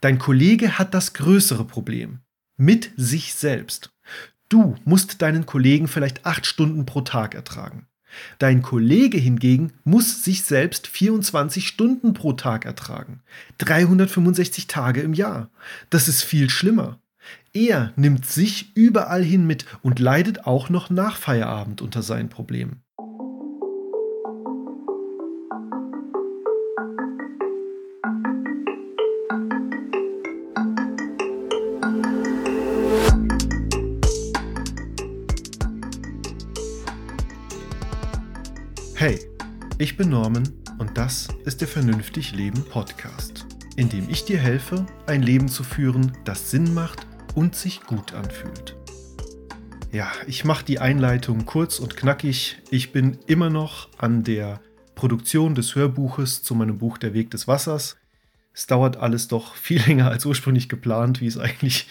[0.00, 2.20] Dein Kollege hat das größere Problem.
[2.56, 3.90] Mit sich selbst.
[4.48, 7.86] Du musst deinen Kollegen vielleicht acht Stunden pro Tag ertragen.
[8.38, 13.22] Dein Kollege hingegen muss sich selbst 24 Stunden pro Tag ertragen.
[13.58, 15.50] 365 Tage im Jahr.
[15.90, 16.98] Das ist viel schlimmer.
[17.52, 22.82] Er nimmt sich überall hin mit und leidet auch noch nach Feierabend unter seinen Problemen.
[39.80, 44.84] Ich bin Norman und das ist der Vernünftig Leben Podcast, in dem ich dir helfe,
[45.06, 48.76] ein Leben zu führen, das Sinn macht und sich gut anfühlt.
[49.90, 52.58] Ja, ich mache die Einleitung kurz und knackig.
[52.70, 54.60] Ich bin immer noch an der
[54.96, 57.96] Produktion des Hörbuches zu meinem Buch Der Weg des Wassers.
[58.52, 61.88] Es dauert alles doch viel länger als ursprünglich geplant, wie es eigentlich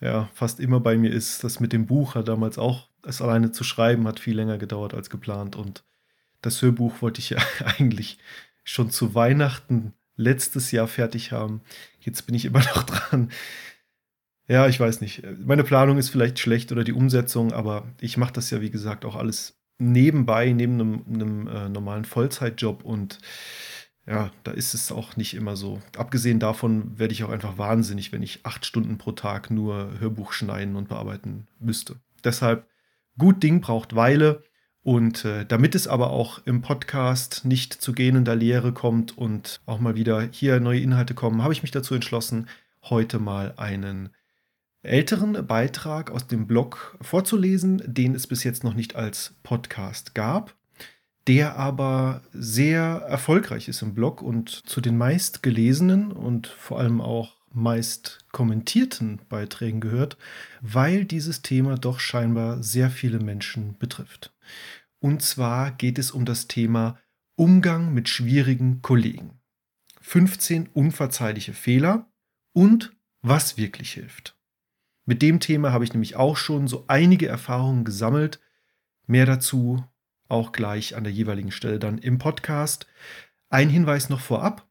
[0.00, 1.42] ja, fast immer bei mir ist.
[1.42, 4.94] Das mit dem Buch hat damals auch, es alleine zu schreiben, hat viel länger gedauert
[4.94, 5.82] als geplant und
[6.44, 7.38] das Hörbuch wollte ich ja
[7.78, 8.18] eigentlich
[8.62, 11.60] schon zu Weihnachten letztes Jahr fertig haben.
[12.00, 13.30] Jetzt bin ich immer noch dran.
[14.46, 15.22] Ja, ich weiß nicht.
[15.38, 19.04] Meine Planung ist vielleicht schlecht oder die Umsetzung, aber ich mache das ja, wie gesagt,
[19.04, 23.18] auch alles nebenbei, neben einem, einem äh, normalen Vollzeitjob und
[24.06, 25.80] ja, da ist es auch nicht immer so.
[25.96, 30.32] Abgesehen davon werde ich auch einfach wahnsinnig, wenn ich acht Stunden pro Tag nur Hörbuch
[30.32, 31.96] schneiden und bearbeiten müsste.
[32.22, 32.68] Deshalb,
[33.16, 34.42] gut Ding braucht Weile.
[34.84, 39.80] Und äh, damit es aber auch im Podcast nicht zu gähnender Lehre kommt und auch
[39.80, 42.48] mal wieder hier neue Inhalte kommen, habe ich mich dazu entschlossen,
[42.82, 44.10] heute mal einen
[44.82, 50.54] älteren Beitrag aus dem Blog vorzulesen, den es bis jetzt noch nicht als Podcast gab,
[51.26, 57.36] der aber sehr erfolgreich ist im Blog und zu den meistgelesenen und vor allem auch
[57.54, 60.16] meist kommentierten Beiträgen gehört,
[60.60, 64.32] weil dieses Thema doch scheinbar sehr viele Menschen betrifft.
[64.98, 66.98] Und zwar geht es um das Thema
[67.36, 69.40] Umgang mit schwierigen Kollegen.
[70.00, 72.10] 15 unverzeihliche Fehler
[72.52, 72.92] und
[73.22, 74.36] was wirklich hilft.
[75.06, 78.40] Mit dem Thema habe ich nämlich auch schon so einige Erfahrungen gesammelt.
[79.06, 79.84] Mehr dazu
[80.28, 82.86] auch gleich an der jeweiligen Stelle dann im Podcast.
[83.50, 84.66] Ein Hinweis noch vorab.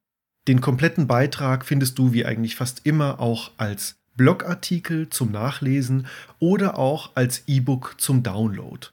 [0.47, 6.07] Den kompletten Beitrag findest du wie eigentlich fast immer auch als Blogartikel zum Nachlesen
[6.39, 8.87] oder auch als E-Book zum Download.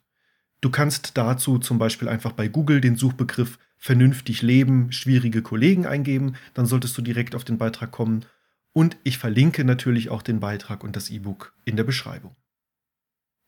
[0.61, 6.37] Du kannst dazu zum Beispiel einfach bei Google den Suchbegriff vernünftig leben, schwierige Kollegen eingeben,
[6.55, 8.27] dann solltest du direkt auf den Beitrag kommen.
[8.73, 12.37] Und ich verlinke natürlich auch den Beitrag und das E-Book in der Beschreibung.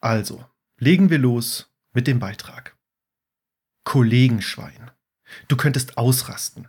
[0.01, 0.45] Also,
[0.79, 2.77] legen wir los mit dem Beitrag.
[3.85, 4.91] Kollegenschwein.
[5.49, 6.69] Du könntest ausrasten.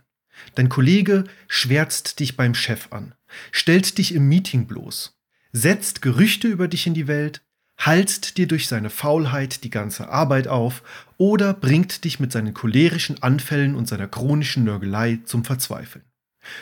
[0.54, 3.14] Dein Kollege schwärzt dich beim Chef an,
[3.50, 5.18] stellt dich im Meeting bloß,
[5.52, 7.42] setzt Gerüchte über dich in die Welt,
[7.78, 10.82] halst dir durch seine Faulheit die ganze Arbeit auf
[11.16, 16.04] oder bringt dich mit seinen cholerischen Anfällen und seiner chronischen Nörgelei zum Verzweifeln.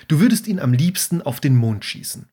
[0.09, 2.29] Du würdest ihn am liebsten auf den Mond schießen.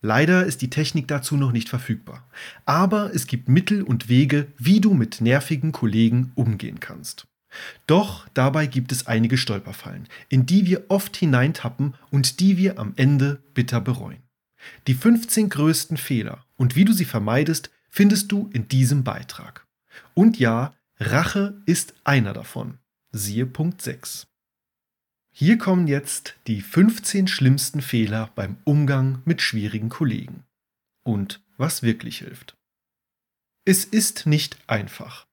[0.00, 2.28] Leider ist die Technik dazu noch nicht verfügbar,
[2.66, 7.26] aber es gibt Mittel und Wege, wie du mit nervigen Kollegen umgehen kannst.
[7.86, 12.92] Doch dabei gibt es einige Stolperfallen, in die wir oft hineintappen und die wir am
[12.96, 14.22] Ende bitter bereuen.
[14.86, 19.66] Die 15 größten Fehler und wie du sie vermeidest, findest du in diesem Beitrag.
[20.14, 22.78] Und ja, Rache ist einer davon.
[23.12, 24.26] Siehe Punkt 6.
[25.32, 30.44] Hier kommen jetzt die 15 schlimmsten Fehler beim Umgang mit schwierigen Kollegen.
[31.02, 32.56] Und was wirklich hilft.
[33.64, 35.26] Es ist nicht einfach.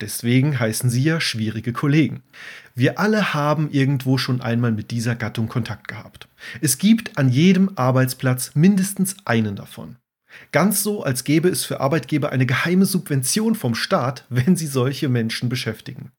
[0.00, 2.22] Deswegen heißen sie ja schwierige Kollegen.
[2.74, 6.28] Wir alle haben irgendwo schon einmal mit dieser Gattung Kontakt gehabt.
[6.60, 9.96] Es gibt an jedem Arbeitsplatz mindestens einen davon.
[10.52, 15.08] Ganz so, als gäbe es für Arbeitgeber eine geheime Subvention vom Staat, wenn sie solche
[15.08, 16.12] Menschen beschäftigen.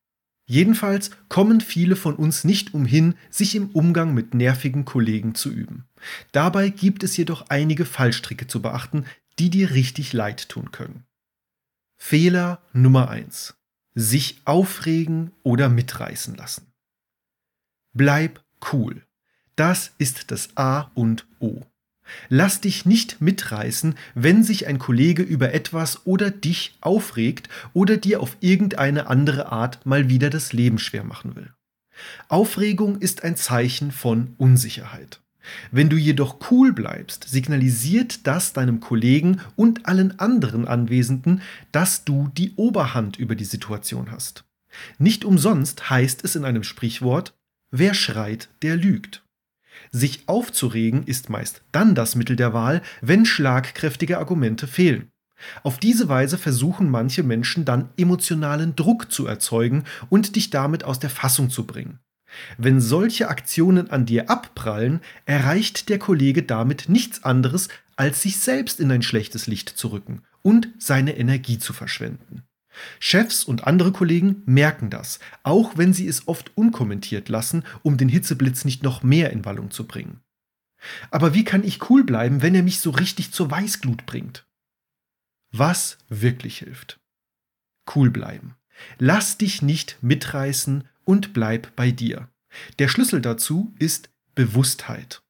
[0.46, 5.86] Jedenfalls kommen viele von uns nicht umhin, sich im Umgang mit nervigen Kollegen zu üben.
[6.32, 9.06] Dabei gibt es jedoch einige Fallstricke zu beachten,
[9.38, 11.06] die dir richtig leid tun können.
[11.98, 13.59] Fehler Nummer 1
[14.00, 16.72] sich aufregen oder mitreißen lassen.
[17.94, 18.42] Bleib
[18.72, 19.06] cool.
[19.58, 21.64] Das ist das A und O.
[22.30, 28.22] Lass dich nicht mitreißen, wenn sich ein Kollege über etwas oder dich aufregt oder dir
[28.22, 31.54] auf irgendeine andere Art mal wieder das Leben schwer machen will.
[32.30, 35.22] Aufregung ist ein Zeichen von Unsicherheit.
[35.72, 41.42] Wenn du jedoch cool bleibst, signalisiert das deinem Kollegen und allen anderen Anwesenden,
[41.72, 44.46] dass du die Oberhand über die Situation hast.
[44.98, 47.34] Nicht umsonst heißt es in einem Sprichwort,
[47.72, 49.24] wer schreit, der lügt.
[49.92, 55.10] Sich aufzuregen ist meist dann das Mittel der Wahl, wenn schlagkräftige Argumente fehlen.
[55.64, 61.00] Auf diese Weise versuchen manche Menschen dann emotionalen Druck zu erzeugen und dich damit aus
[61.00, 62.00] der Fassung zu bringen.
[62.58, 68.80] Wenn solche Aktionen an dir abprallen, erreicht der Kollege damit nichts anderes, als sich selbst
[68.80, 72.44] in ein schlechtes Licht zu rücken und seine Energie zu verschwenden.
[73.00, 78.10] Chefs und andere Kollegen merken das, auch wenn sie es oft unkommentiert lassen, um den
[78.10, 80.22] Hitzeblitz nicht noch mehr in Wallung zu bringen.
[81.12, 84.46] Aber wie kann ich cool bleiben, wenn er mich so richtig zur Weißglut bringt?
[85.52, 87.00] Was wirklich hilft.
[87.94, 88.56] Cool bleiben.
[88.98, 92.30] Lass dich nicht mitreißen und bleib bei dir.
[92.78, 95.24] Der Schlüssel dazu ist Bewusstheit.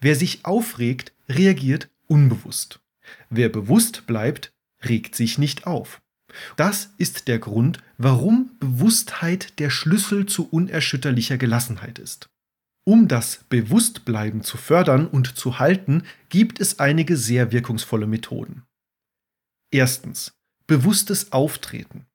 [0.00, 2.80] Wer sich aufregt, reagiert unbewusst.
[3.28, 6.00] Wer bewusst bleibt, regt sich nicht auf.
[6.56, 12.30] Das ist der Grund, warum Bewusstheit der Schlüssel zu unerschütterlicher Gelassenheit ist.
[12.84, 18.62] Um das Bewusstbleiben zu fördern und zu halten, gibt es einige sehr wirkungsvolle Methoden.
[19.70, 20.32] Erstens.
[20.66, 22.06] Bewusstes Auftreten.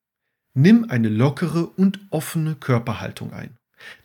[0.53, 3.57] Nimm eine lockere und offene Körperhaltung ein.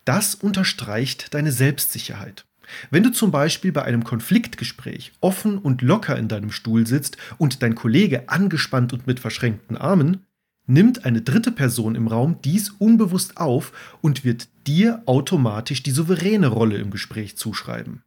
[0.04, 2.46] Das unterstreicht deine Selbstsicherheit.
[2.90, 7.62] Wenn du zum Beispiel bei einem Konfliktgespräch offen und locker in deinem Stuhl sitzt und
[7.62, 10.24] dein Kollege angespannt und mit verschränkten Armen,
[10.66, 16.48] nimmt eine dritte Person im Raum dies unbewusst auf und wird dir automatisch die souveräne
[16.48, 18.02] Rolle im Gespräch zuschreiben.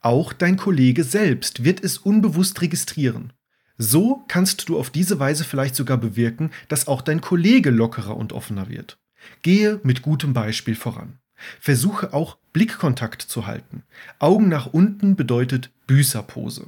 [0.00, 3.32] Auch dein Kollege selbst wird es unbewusst registrieren.
[3.78, 8.32] So kannst du auf diese Weise vielleicht sogar bewirken, dass auch dein Kollege lockerer und
[8.32, 8.98] offener wird.
[9.42, 11.18] Gehe mit gutem Beispiel voran.
[11.60, 13.82] Versuche auch Blickkontakt zu halten.
[14.18, 16.66] Augen nach unten bedeutet Büßerpose.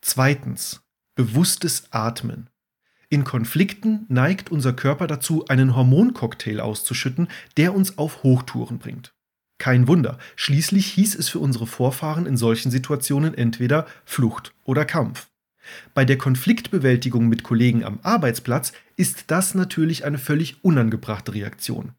[0.00, 0.82] Zweitens.
[1.14, 2.50] Bewusstes Atmen.
[3.08, 9.14] In Konflikten neigt unser Körper dazu, einen Hormoncocktail auszuschütten, der uns auf Hochtouren bringt.
[9.58, 15.28] Kein Wunder, schließlich hieß es für unsere Vorfahren in solchen Situationen entweder Flucht oder Kampf.
[15.94, 21.92] Bei der Konfliktbewältigung mit Kollegen am Arbeitsplatz ist das natürlich eine völlig unangebrachte Reaktion.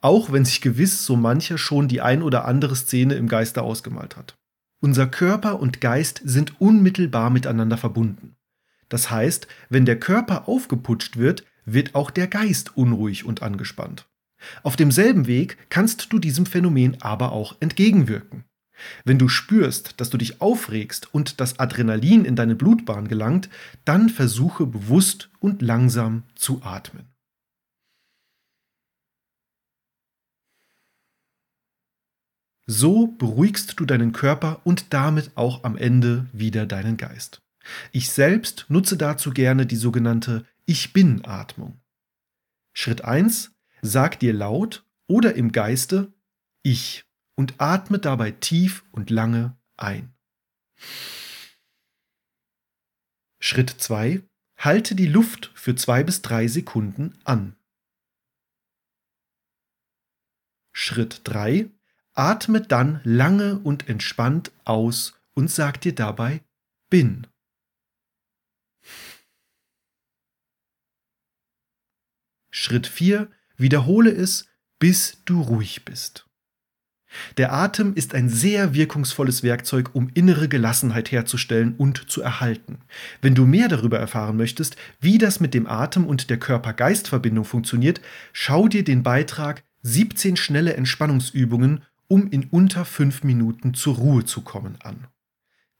[0.00, 4.16] Auch wenn sich gewiss so mancher schon die ein oder andere Szene im Geiste ausgemalt
[4.16, 4.36] hat.
[4.80, 8.36] Unser Körper und Geist sind unmittelbar miteinander verbunden.
[8.88, 14.06] Das heißt, wenn der Körper aufgeputscht wird, wird auch der Geist unruhig und angespannt.
[14.62, 18.44] Auf demselben Weg kannst du diesem Phänomen aber auch entgegenwirken.
[19.04, 23.48] Wenn du spürst, dass du dich aufregst und das Adrenalin in deine Blutbahn gelangt,
[23.84, 27.06] dann versuche bewusst und langsam zu atmen.
[32.70, 37.40] So beruhigst du deinen Körper und damit auch am Ende wieder deinen Geist.
[37.92, 41.80] Ich selbst nutze dazu gerne die sogenannte Ich bin Atmung.
[42.74, 43.52] Schritt 1.
[43.80, 46.12] Sag dir laut oder im Geiste
[46.62, 47.07] Ich
[47.38, 50.12] und atme dabei tief und lange ein.
[53.38, 54.28] Schritt 2.
[54.56, 57.56] Halte die Luft für zwei bis drei Sekunden an.
[60.72, 61.70] Schritt 3.
[62.14, 66.42] Atme dann lange und entspannt aus und sag dir dabei
[66.90, 67.28] bin.
[72.50, 73.30] Schritt 4.
[73.56, 74.48] Wiederhole es,
[74.80, 76.27] bis du ruhig bist.
[77.36, 82.78] Der Atem ist ein sehr wirkungsvolles Werkzeug, um innere Gelassenheit herzustellen und zu erhalten.
[83.22, 88.00] Wenn du mehr darüber erfahren möchtest, wie das mit dem Atem und der Körper-Geist-Verbindung funktioniert,
[88.32, 94.40] schau dir den Beitrag 17 schnelle Entspannungsübungen um in unter fünf Minuten zur Ruhe zu
[94.40, 95.06] kommen an.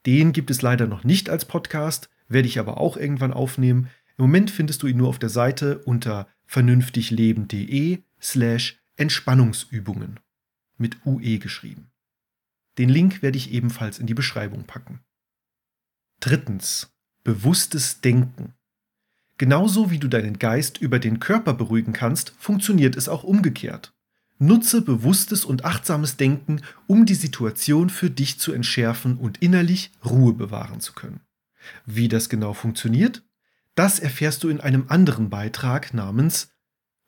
[0.07, 3.89] Den gibt es leider noch nicht als Podcast, werde ich aber auch irgendwann aufnehmen.
[4.17, 10.21] Im Moment findest du ihn nur auf der Seite unter vernünftigleben.de slash Entspannungsübungen
[10.79, 11.91] mit UE geschrieben.
[12.79, 15.01] Den Link werde ich ebenfalls in die Beschreibung packen.
[16.21, 16.91] Drittens.
[17.25, 18.55] Bewusstes Denken.
[19.37, 23.93] Genauso wie du deinen Geist über den Körper beruhigen kannst, funktioniert es auch umgekehrt.
[24.39, 30.33] Nutze bewusstes und achtsames Denken, um die Situation für dich zu entschärfen und innerlich Ruhe
[30.33, 31.21] bewahren zu können.
[31.87, 33.23] Wie das genau funktioniert,
[33.75, 36.51] das erfährst du in einem anderen Beitrag namens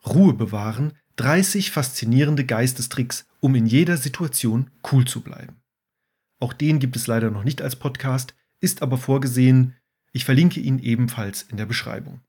[0.05, 5.57] Ruhe bewahren, 30 faszinierende Geistestricks, um in jeder Situation cool zu bleiben.
[6.39, 9.77] Auch den gibt es leider noch nicht als Podcast, ist aber vorgesehen,
[10.13, 12.21] ich verlinke ihn ebenfalls in der Beschreibung.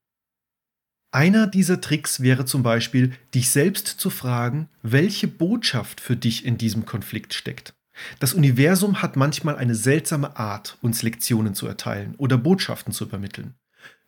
[1.14, 6.58] Einer dieser Tricks wäre zum Beispiel, dich selbst zu fragen, welche Botschaft für dich in
[6.58, 7.74] diesem Konflikt steckt.
[8.20, 13.56] Das Universum hat manchmal eine seltsame Art, uns Lektionen zu erteilen oder Botschaften zu übermitteln.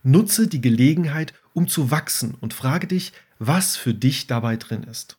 [0.02, 5.18] Nutze die Gelegenheit, um zu wachsen und frage dich, was für dich dabei drin ist.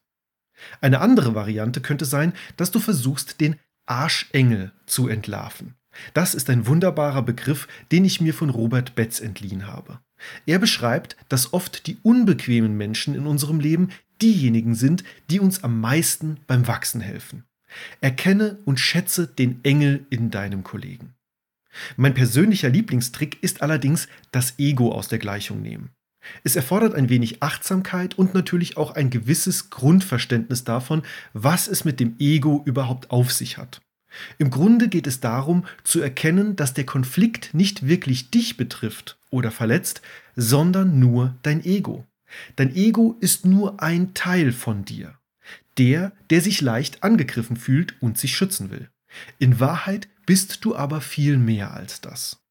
[0.81, 3.57] Eine andere Variante könnte sein, dass du versuchst, den
[3.87, 5.75] Arschengel zu entlarven.
[6.13, 10.01] Das ist ein wunderbarer Begriff, den ich mir von Robert Betz entliehen habe.
[10.47, 13.91] Er beschreibt, dass oft die unbequemen Menschen in unserem Leben
[14.23, 17.45] diejenigen sind, die uns am meisten beim Wachsen helfen.
[18.01, 21.15] Erkenne und schätze den Engel in deinem Kollegen.
[21.97, 25.91] Mein persönlicher Lieblingstrick ist allerdings das Ego aus der Gleichung nehmen.
[26.43, 31.03] Es erfordert ein wenig Achtsamkeit und natürlich auch ein gewisses Grundverständnis davon,
[31.33, 33.81] was es mit dem Ego überhaupt auf sich hat.
[34.39, 39.51] Im Grunde geht es darum, zu erkennen, dass der Konflikt nicht wirklich dich betrifft oder
[39.51, 40.03] verletzt,
[40.37, 42.07] sondern nur dein Ego.
[42.57, 45.19] Dein Ego ist nur ein Teil von dir.
[45.79, 48.89] Der, der sich leicht angegriffen fühlt und sich schützen will.
[49.39, 52.44] In Wahrheit bist du aber viel mehr als das.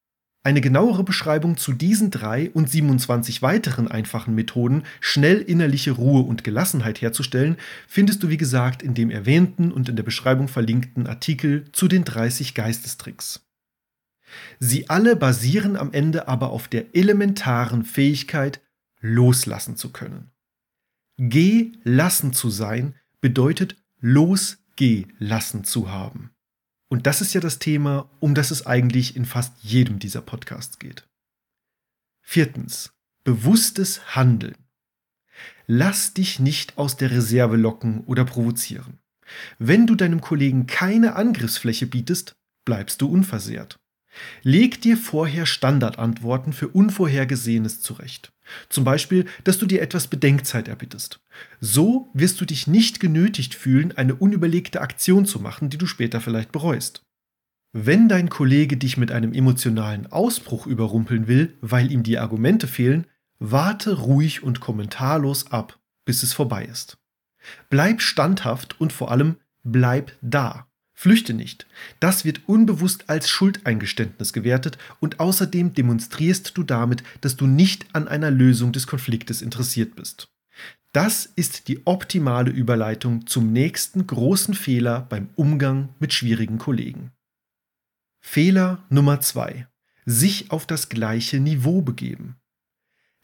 [0.45, 6.43] Eine genauere Beschreibung zu diesen drei und 27 weiteren einfachen Methoden, schnell innerliche Ruhe und
[6.43, 7.55] Gelassenheit herzustellen,
[7.87, 12.03] findest du wie gesagt in dem erwähnten und in der Beschreibung verlinkten Artikel zu den
[12.03, 13.47] 30 Geistestricks.
[14.59, 18.59] Sie alle basieren am Ende aber auf der elementaren Fähigkeit,
[18.99, 20.31] loslassen zu können.
[21.17, 26.32] Gelassen zu sein bedeutet losgelassen zu haben.
[26.93, 30.77] Und das ist ja das Thema, um das es eigentlich in fast jedem dieser Podcasts
[30.77, 31.07] geht.
[32.21, 32.93] Viertens.
[33.23, 34.53] Bewusstes Handeln.
[35.65, 38.99] Lass dich nicht aus der Reserve locken oder provozieren.
[39.57, 43.79] Wenn du deinem Kollegen keine Angriffsfläche bietest, bleibst du unversehrt.
[44.43, 48.32] Leg dir vorher Standardantworten für Unvorhergesehenes zurecht.
[48.69, 51.21] Zum Beispiel, dass du dir etwas Bedenkzeit erbittest.
[51.59, 56.21] So wirst du dich nicht genötigt fühlen, eine unüberlegte Aktion zu machen, die du später
[56.21, 57.05] vielleicht bereust.
[57.71, 63.07] Wenn dein Kollege dich mit einem emotionalen Ausbruch überrumpeln will, weil ihm die Argumente fehlen,
[63.39, 66.97] warte ruhig und kommentarlos ab, bis es vorbei ist.
[67.69, 70.67] Bleib standhaft und vor allem bleib da.
[71.03, 71.67] Flüchte nicht.
[71.99, 78.07] Das wird unbewusst als Schuldeingeständnis gewertet und außerdem demonstrierst du damit, dass du nicht an
[78.07, 80.29] einer Lösung des Konfliktes interessiert bist.
[80.93, 87.11] Das ist die optimale Überleitung zum nächsten großen Fehler beim Umgang mit schwierigen Kollegen.
[88.21, 89.67] Fehler Nummer zwei:
[90.05, 92.37] Sich auf das gleiche Niveau begeben.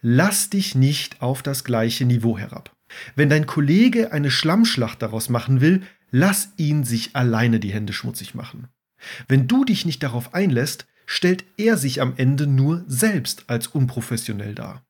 [0.02, 2.76] Lass dich nicht auf das gleiche Niveau herab.
[3.16, 8.36] Wenn dein Kollege eine Schlammschlacht daraus machen will, Lass ihn sich alleine die Hände schmutzig
[8.36, 8.68] machen.
[9.28, 14.56] Wenn du dich nicht darauf einlässt, stellt er sich am Ende nur selbst als unprofessionell
[14.56, 14.86] dar.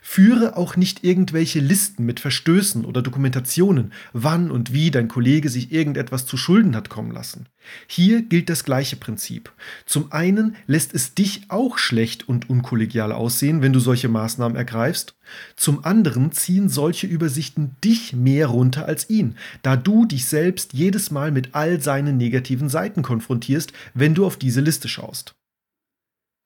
[0.00, 5.72] Führe auch nicht irgendwelche Listen mit Verstößen oder Dokumentationen, wann und wie dein Kollege sich
[5.72, 7.46] irgendetwas zu Schulden hat kommen lassen.
[7.86, 9.52] Hier gilt das gleiche Prinzip.
[9.86, 15.16] Zum einen lässt es dich auch schlecht und unkollegial aussehen, wenn du solche Maßnahmen ergreifst.
[15.56, 21.10] Zum anderen ziehen solche Übersichten dich mehr runter als ihn, da du dich selbst jedes
[21.10, 25.34] Mal mit all seinen negativen Seiten konfrontierst, wenn du auf diese Liste schaust.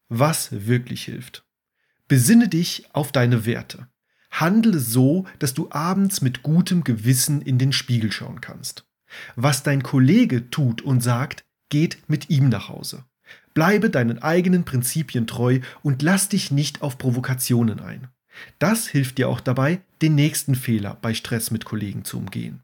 [0.08, 1.45] Was wirklich hilft.
[2.08, 3.88] Besinne dich auf deine Werte.
[4.30, 8.84] Handle so, dass du abends mit gutem Gewissen in den Spiegel schauen kannst.
[9.34, 13.04] Was dein Kollege tut und sagt, geht mit ihm nach Hause.
[13.54, 18.08] Bleibe deinen eigenen Prinzipien treu und lass dich nicht auf Provokationen ein.
[18.58, 22.62] Das hilft dir auch dabei, den nächsten Fehler bei Stress mit Kollegen zu umgehen.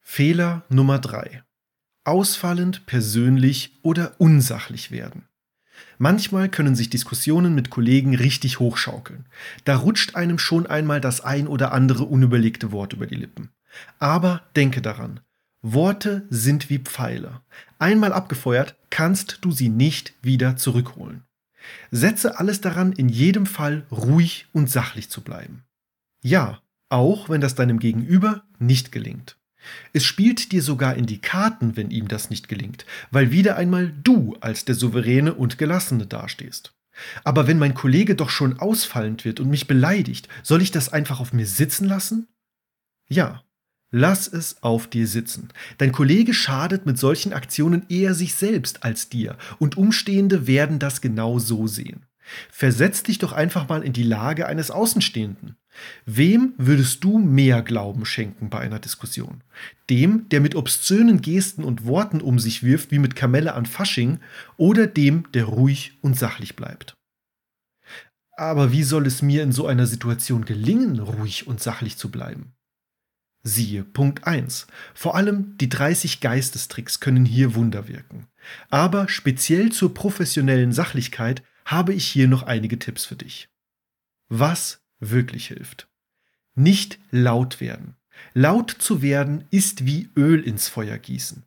[0.00, 1.42] Fehler Nummer 3.
[2.04, 5.28] Ausfallend, persönlich oder unsachlich werden.
[5.98, 9.26] Manchmal können sich Diskussionen mit Kollegen richtig hochschaukeln.
[9.64, 13.50] Da rutscht einem schon einmal das ein oder andere unüberlegte Wort über die Lippen.
[13.98, 15.20] Aber denke daran,
[15.62, 17.40] Worte sind wie Pfeile.
[17.78, 21.24] Einmal abgefeuert, kannst du sie nicht wieder zurückholen.
[21.90, 25.64] Setze alles daran, in jedem Fall ruhig und sachlich zu bleiben.
[26.22, 29.37] Ja, auch wenn das deinem Gegenüber nicht gelingt.
[29.92, 33.92] Es spielt dir sogar in die Karten, wenn ihm das nicht gelingt, weil wieder einmal
[34.02, 36.74] du als der Souveräne und Gelassene dastehst.
[37.24, 41.20] Aber wenn mein Kollege doch schon ausfallend wird und mich beleidigt, soll ich das einfach
[41.20, 42.28] auf mir sitzen lassen?
[43.08, 43.42] Ja,
[43.90, 45.48] lass es auf dir sitzen.
[45.78, 51.00] Dein Kollege schadet mit solchen Aktionen eher sich selbst als dir, und Umstehende werden das
[51.00, 52.06] genau so sehen.
[52.50, 55.56] Versetz dich doch einfach mal in die Lage eines Außenstehenden.
[56.06, 59.42] Wem würdest du mehr Glauben schenken bei einer Diskussion?
[59.90, 64.20] Dem, der mit obszönen Gesten und Worten um sich wirft wie mit Kamelle an Fasching,
[64.56, 66.94] oder dem, der ruhig und sachlich bleibt?
[68.32, 72.52] Aber wie soll es mir in so einer Situation gelingen, ruhig und sachlich zu bleiben?
[73.42, 74.66] Siehe Punkt 1.
[74.94, 78.26] Vor allem die 30 Geistestricks können hier Wunder wirken.
[78.68, 83.48] Aber speziell zur professionellen Sachlichkeit habe ich hier noch einige Tipps für dich.
[84.28, 85.88] Was wirklich hilft.
[86.54, 87.96] Nicht laut werden.
[88.34, 91.44] Laut zu werden ist wie Öl ins Feuer gießen.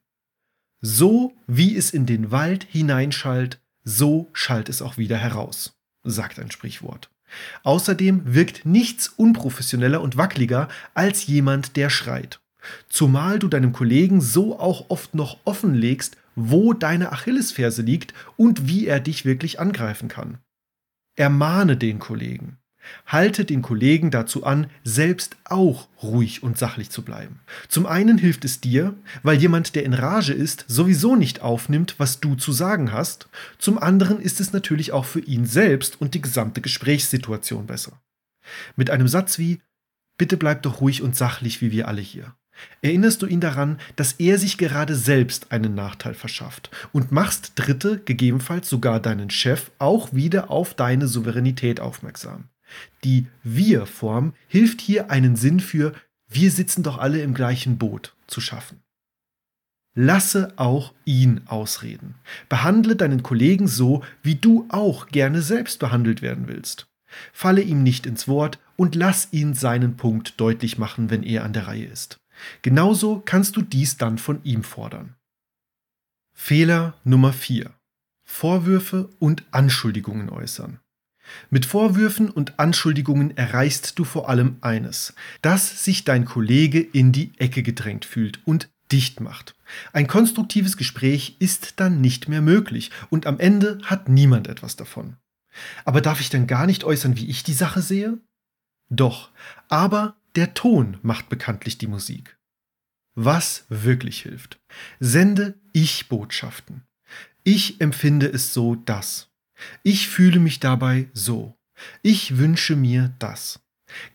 [0.80, 6.52] So wie es in den Wald hineinschallt, so schallt es auch wieder heraus, sagt ein
[6.52, 7.10] Sprichwort.
[7.64, 12.40] Außerdem wirkt nichts unprofessioneller und wackeliger als jemand, der schreit.
[12.90, 18.88] Zumal du deinem Kollegen so auch oft noch offenlegst, wo deine Achillesferse liegt und wie
[18.88, 20.38] er dich wirklich angreifen kann.
[21.16, 22.58] Ermahne den Kollegen.
[23.06, 27.40] Halte den Kollegen dazu an, selbst auch ruhig und sachlich zu bleiben.
[27.68, 32.20] Zum einen hilft es dir, weil jemand, der in Rage ist, sowieso nicht aufnimmt, was
[32.20, 33.28] du zu sagen hast.
[33.58, 38.02] Zum anderen ist es natürlich auch für ihn selbst und die gesamte Gesprächssituation besser.
[38.76, 39.62] Mit einem Satz wie
[40.18, 42.36] Bitte bleib doch ruhig und sachlich wie wir alle hier.
[42.82, 48.00] Erinnerst du ihn daran, dass er sich gerade selbst einen Nachteil verschafft und machst Dritte,
[48.00, 52.51] gegebenenfalls sogar deinen Chef, auch wieder auf deine Souveränität aufmerksam.
[53.04, 55.94] Die Wir-Form hilft hier einen Sinn für
[56.34, 58.82] wir sitzen doch alle im gleichen Boot zu schaffen.
[59.94, 62.16] Lasse auch ihn ausreden.
[62.48, 66.88] Behandle deinen Kollegen so, wie du auch gerne selbst behandelt werden willst.
[67.34, 71.52] Falle ihm nicht ins Wort und lass ihn seinen Punkt deutlich machen, wenn er an
[71.52, 72.22] der Reihe ist.
[72.62, 75.16] Genauso kannst du dies dann von ihm fordern.
[76.34, 77.70] Fehler Nummer 4.
[78.24, 80.80] Vorwürfe und Anschuldigungen äußern.
[81.50, 87.32] Mit Vorwürfen und Anschuldigungen erreichst du vor allem eines, dass sich dein Kollege in die
[87.38, 89.56] Ecke gedrängt fühlt und dicht macht.
[89.94, 95.18] Ein konstruktives Gespräch ist dann nicht mehr möglich und am Ende hat niemand etwas davon.
[95.86, 98.18] Aber darf ich dann gar nicht äußern, wie ich die Sache sehe?
[98.90, 99.30] Doch,
[99.70, 102.38] aber der Ton macht bekanntlich die Musik.
[103.16, 104.60] Was wirklich hilft.
[105.00, 106.84] Sende Ich-Botschaften.
[107.44, 109.31] Ich empfinde es so, dass.
[109.84, 111.56] Ich fühle mich dabei so.
[112.02, 113.60] Ich wünsche mir das.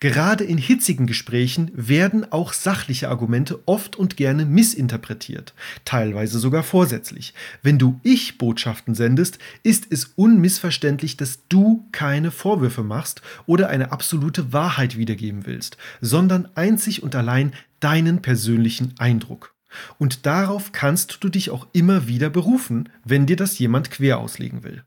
[0.00, 7.34] Gerade in hitzigen Gesprächen werden auch sachliche Argumente oft und gerne missinterpretiert, teilweise sogar vorsätzlich.
[7.62, 14.52] Wenn du Ich-Botschaften sendest, ist es unmissverständlich, dass du keine Vorwürfe machst oder eine absolute
[14.52, 19.54] Wahrheit wiedergeben willst, sondern einzig und allein deinen persönlichen Eindruck.
[19.98, 24.62] Und darauf kannst du dich auch immer wieder berufen, wenn dir das jemand quer auslegen
[24.62, 24.84] will.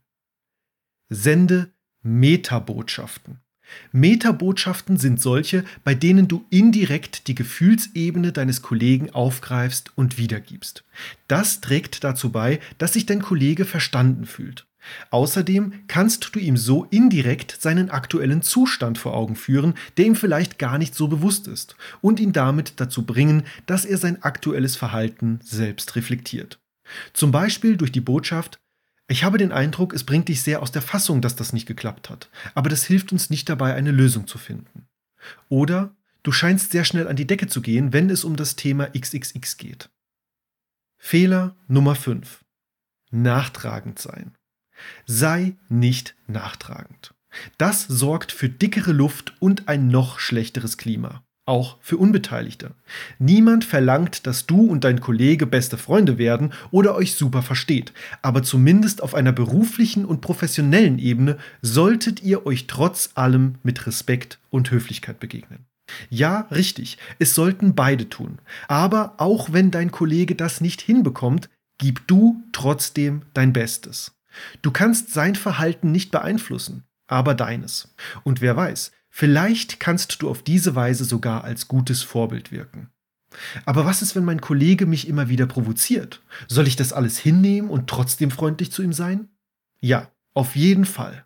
[1.12, 3.40] Sende Metabotschaften.
[3.90, 10.84] Metabotschaften sind solche, bei denen du indirekt die Gefühlsebene deines Kollegen aufgreifst und wiedergibst.
[11.26, 14.68] Das trägt dazu bei, dass sich dein Kollege verstanden fühlt.
[15.10, 20.60] Außerdem kannst du ihm so indirekt seinen aktuellen Zustand vor Augen führen, der ihm vielleicht
[20.60, 25.40] gar nicht so bewusst ist, und ihn damit dazu bringen, dass er sein aktuelles Verhalten
[25.42, 26.60] selbst reflektiert.
[27.12, 28.60] Zum Beispiel durch die Botschaft
[29.10, 32.10] ich habe den Eindruck, es bringt dich sehr aus der Fassung, dass das nicht geklappt
[32.10, 34.86] hat, aber das hilft uns nicht dabei, eine Lösung zu finden.
[35.48, 38.86] Oder du scheinst sehr schnell an die Decke zu gehen, wenn es um das Thema
[38.86, 39.90] XXX geht.
[40.96, 42.44] Fehler Nummer 5.
[43.10, 44.36] Nachtragend sein.
[45.06, 47.14] Sei nicht nachtragend.
[47.58, 52.70] Das sorgt für dickere Luft und ein noch schlechteres Klima auch für Unbeteiligte.
[53.18, 58.44] Niemand verlangt, dass du und dein Kollege beste Freunde werden oder euch super versteht, aber
[58.44, 64.70] zumindest auf einer beruflichen und professionellen Ebene solltet ihr euch trotz allem mit Respekt und
[64.70, 65.66] Höflichkeit begegnen.
[66.08, 72.06] Ja, richtig, es sollten beide tun, aber auch wenn dein Kollege das nicht hinbekommt, gib
[72.06, 74.12] du trotzdem dein Bestes.
[74.62, 77.92] Du kannst sein Verhalten nicht beeinflussen, aber deines.
[78.22, 82.90] Und wer weiß, Vielleicht kannst du auf diese Weise sogar als gutes Vorbild wirken.
[83.64, 86.22] Aber was ist, wenn mein Kollege mich immer wieder provoziert?
[86.48, 89.28] Soll ich das alles hinnehmen und trotzdem freundlich zu ihm sein?
[89.80, 91.24] Ja, auf jeden Fall.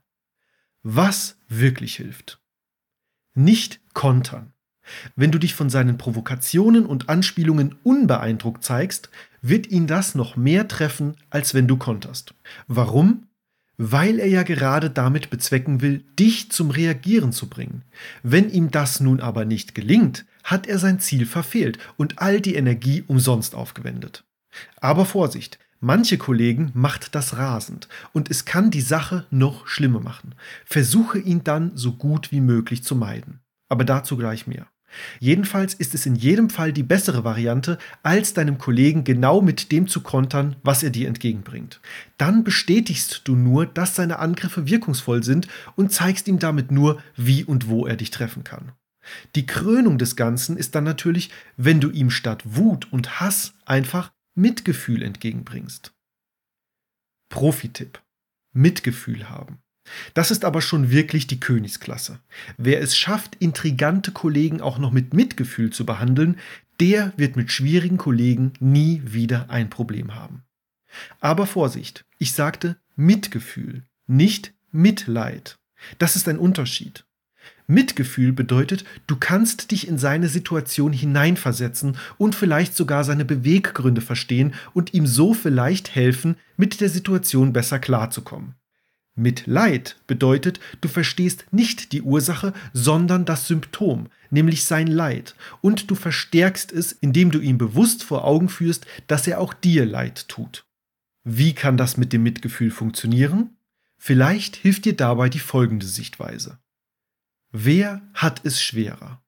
[0.82, 2.40] Was wirklich hilft?
[3.34, 4.52] Nicht kontern.
[5.16, 9.08] Wenn du dich von seinen Provokationen und Anspielungen unbeeindruckt zeigst,
[9.40, 12.34] wird ihn das noch mehr treffen, als wenn du konterst.
[12.66, 13.26] Warum?
[13.76, 17.82] Weil er ja gerade damit bezwecken will, dich zum Reagieren zu bringen.
[18.22, 22.54] Wenn ihm das nun aber nicht gelingt, hat er sein Ziel verfehlt und all die
[22.54, 24.24] Energie umsonst aufgewendet.
[24.76, 30.34] Aber Vorsicht, manche Kollegen macht das rasend und es kann die Sache noch schlimmer machen.
[30.64, 33.40] Versuche ihn dann so gut wie möglich zu meiden.
[33.68, 34.66] Aber dazu gleich mehr.
[35.20, 39.88] Jedenfalls ist es in jedem Fall die bessere Variante, als deinem Kollegen genau mit dem
[39.88, 41.80] zu kontern, was er dir entgegenbringt.
[42.18, 47.44] Dann bestätigst du nur, dass seine Angriffe wirkungsvoll sind und zeigst ihm damit nur, wie
[47.44, 48.72] und wo er dich treffen kann.
[49.34, 54.12] Die Krönung des Ganzen ist dann natürlich, wenn du ihm statt Wut und Hass einfach
[54.34, 55.92] Mitgefühl entgegenbringst.
[57.28, 58.00] Profi-Tipp.
[58.52, 59.63] Mitgefühl haben.
[60.14, 62.20] Das ist aber schon wirklich die Königsklasse.
[62.56, 66.38] Wer es schafft, intrigante Kollegen auch noch mit Mitgefühl zu behandeln,
[66.80, 70.42] der wird mit schwierigen Kollegen nie wieder ein Problem haben.
[71.20, 75.58] Aber Vorsicht, ich sagte Mitgefühl, nicht Mitleid.
[75.98, 77.04] Das ist ein Unterschied.
[77.66, 84.54] Mitgefühl bedeutet, du kannst dich in seine Situation hineinversetzen und vielleicht sogar seine Beweggründe verstehen
[84.74, 88.54] und ihm so vielleicht helfen, mit der Situation besser klarzukommen.
[89.16, 95.94] Mitleid bedeutet, du verstehst nicht die Ursache, sondern das Symptom, nämlich sein Leid, und du
[95.94, 100.66] verstärkst es, indem du ihm bewusst vor Augen führst, dass er auch dir Leid tut.
[101.22, 103.56] Wie kann das mit dem Mitgefühl funktionieren?
[103.96, 106.58] Vielleicht hilft dir dabei die folgende Sichtweise.
[107.52, 109.22] Wer hat es schwerer?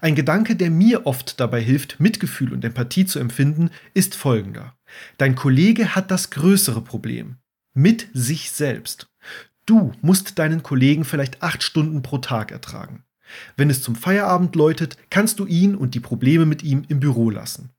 [0.00, 4.76] Ein Gedanke, der mir oft dabei hilft, Mitgefühl und Empathie zu empfinden, ist folgender.
[5.18, 7.36] Dein Kollege hat das größere Problem.
[7.74, 9.11] Mit sich selbst.
[9.66, 13.04] Du musst deinen Kollegen vielleicht acht Stunden pro Tag ertragen.
[13.56, 17.30] Wenn es zum Feierabend läutet, kannst du ihn und die Probleme mit ihm im Büro
[17.30, 17.70] lassen.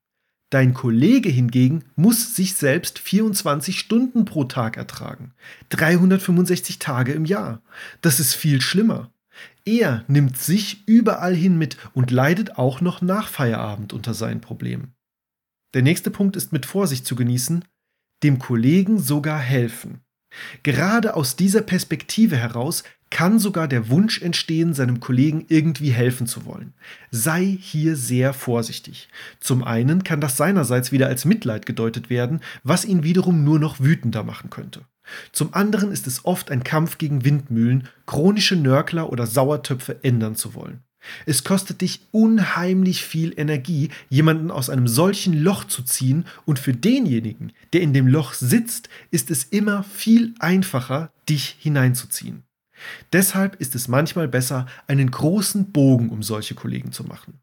[0.49, 5.33] Dein Kollege hingegen muss sich selbst 24 Stunden pro Tag ertragen.
[5.69, 7.61] 365 Tage im Jahr.
[8.01, 9.11] Das ist viel schlimmer.
[9.65, 14.93] Er nimmt sich überall hin mit und leidet auch noch nach Feierabend unter seinen Problemen.
[15.73, 17.65] Der nächste Punkt ist mit Vorsicht zu genießen,
[18.21, 20.01] dem Kollegen sogar helfen.
[20.63, 26.45] Gerade aus dieser Perspektive heraus kann sogar der Wunsch entstehen, seinem Kollegen irgendwie helfen zu
[26.45, 26.73] wollen.
[27.11, 29.07] Sei hier sehr vorsichtig.
[29.39, 33.79] Zum einen kann das seinerseits wieder als Mitleid gedeutet werden, was ihn wiederum nur noch
[33.79, 34.81] wütender machen könnte.
[35.31, 40.55] Zum anderen ist es oft ein Kampf gegen Windmühlen, chronische Nörgler oder Sauertöpfe ändern zu
[40.55, 40.81] wollen.
[41.25, 46.73] Es kostet dich unheimlich viel Energie, jemanden aus einem solchen Loch zu ziehen, und für
[46.73, 52.43] denjenigen, der in dem Loch sitzt, ist es immer viel einfacher, dich hineinzuziehen.
[53.11, 57.39] Deshalb ist es manchmal besser, einen großen Bogen um solche Kollegen zu machen.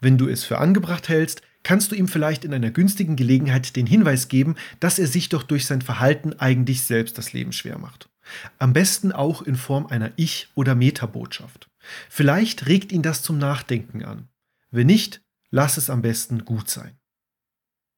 [0.00, 3.86] Wenn du es für angebracht hältst, kannst du ihm vielleicht in einer günstigen Gelegenheit den
[3.86, 8.08] Hinweis geben, dass er sich doch durch sein Verhalten eigentlich selbst das Leben schwer macht.
[8.58, 11.68] Am besten auch in Form einer Ich- oder Metabotschaft.
[12.08, 14.28] Vielleicht regt ihn das zum Nachdenken an.
[14.70, 16.98] Wenn nicht, lass es am besten gut sein.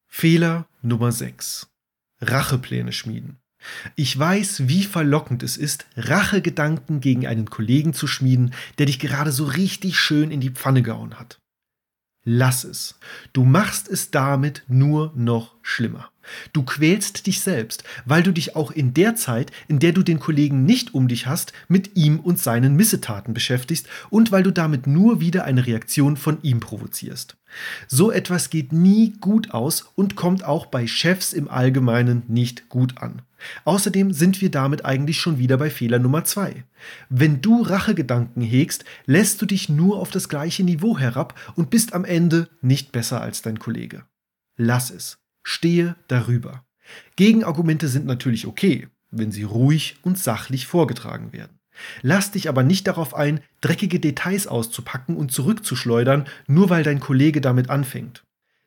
[0.06, 1.68] Fehler Nummer 6.
[2.20, 3.38] Rachepläne schmieden.
[3.94, 9.32] Ich weiß, wie verlockend es ist, Rachegedanken gegen einen Kollegen zu schmieden, der dich gerade
[9.32, 11.40] so richtig schön in die Pfanne gehauen hat.
[12.22, 12.98] Lass es.
[13.32, 16.10] Du machst es damit nur noch schlimmer.
[16.52, 20.20] Du quälst dich selbst, weil du dich auch in der Zeit, in der du den
[20.20, 24.86] Kollegen nicht um dich hast, mit ihm und seinen Missetaten beschäftigst und weil du damit
[24.86, 27.36] nur wieder eine Reaktion von ihm provozierst.
[27.86, 32.98] So etwas geht nie gut aus und kommt auch bei Chefs im Allgemeinen nicht gut
[32.98, 33.22] an.
[33.64, 36.64] Außerdem sind wir damit eigentlich schon wieder bei Fehler Nummer zwei.
[37.08, 41.92] Wenn du Rachegedanken hegst, lässt du dich nur auf das gleiche Niveau herab und bist
[41.92, 44.04] am Ende nicht besser als dein Kollege.
[44.56, 45.18] Lass es.
[45.48, 46.64] Stehe darüber.
[47.14, 51.60] Gegenargumente sind natürlich okay, wenn sie ruhig und sachlich vorgetragen werden.
[52.02, 57.40] Lass dich aber nicht darauf ein, dreckige Details auszupacken und zurückzuschleudern, nur weil dein Kollege
[57.40, 58.24] damit anfängt.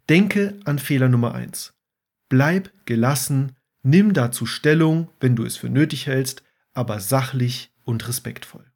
[0.08, 1.74] Denke an Fehler Nummer eins.
[2.30, 8.69] Bleib gelassen, nimm dazu Stellung, wenn du es für nötig hältst, aber sachlich und respektvoll.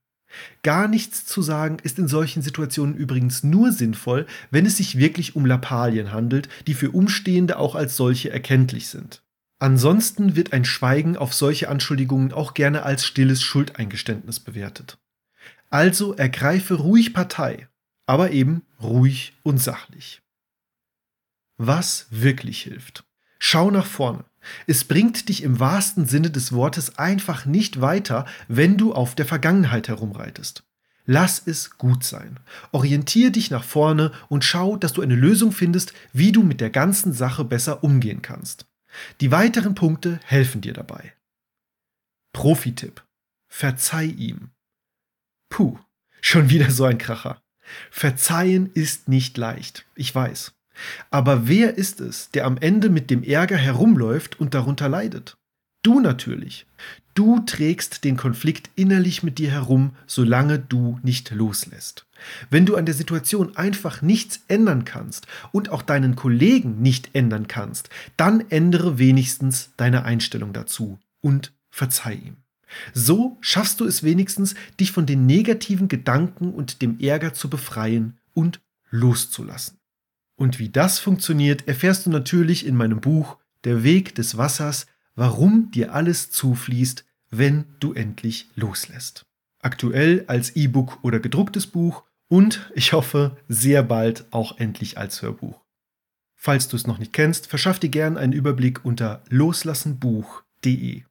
[0.63, 5.35] Gar nichts zu sagen ist in solchen Situationen übrigens nur sinnvoll, wenn es sich wirklich
[5.35, 9.21] um Lappalien handelt, die für Umstehende auch als solche erkenntlich sind.
[9.59, 14.97] Ansonsten wird ein Schweigen auf solche Anschuldigungen auch gerne als stilles Schuldeingeständnis bewertet.
[15.69, 17.67] Also ergreife ruhig Partei,
[18.05, 20.21] aber eben ruhig und sachlich.
[21.57, 23.05] Was wirklich hilft.
[23.39, 24.25] Schau nach vorne.
[24.67, 29.25] Es bringt dich im wahrsten Sinne des Wortes einfach nicht weiter, wenn du auf der
[29.25, 30.63] Vergangenheit herumreitest.
[31.05, 32.39] Lass es gut sein.
[32.71, 36.69] Orientier dich nach vorne und schau, dass du eine Lösung findest, wie du mit der
[36.69, 38.65] ganzen Sache besser umgehen kannst.
[39.19, 41.13] Die weiteren Punkte helfen dir dabei.
[42.31, 43.03] Profi-Tipp.
[43.47, 44.51] Verzeih ihm.
[45.49, 45.77] Puh,
[46.21, 47.41] schon wieder so ein Kracher.
[47.91, 50.53] Verzeihen ist nicht leicht, ich weiß.
[51.11, 55.37] Aber wer ist es, der am Ende mit dem Ärger herumläuft und darunter leidet?
[55.83, 56.65] Du natürlich.
[57.13, 62.07] Du trägst den Konflikt innerlich mit dir herum, solange du nicht loslässt.
[62.49, 67.47] Wenn du an der Situation einfach nichts ändern kannst und auch deinen Kollegen nicht ändern
[67.47, 72.37] kannst, dann ändere wenigstens deine Einstellung dazu und verzeih ihm.
[72.93, 78.17] So schaffst du es wenigstens, dich von den negativen Gedanken und dem Ärger zu befreien
[78.33, 79.77] und loszulassen.
[80.35, 85.71] Und wie das funktioniert, erfährst du natürlich in meinem Buch Der Weg des Wassers, warum
[85.71, 89.25] dir alles zufließt, wenn du endlich loslässt.
[89.59, 95.61] Aktuell als E-Book oder gedrucktes Buch und ich hoffe sehr bald auch endlich als Hörbuch.
[96.35, 101.03] Falls du es noch nicht kennst, verschaff dir gern einen Überblick unter loslassenbuch.de.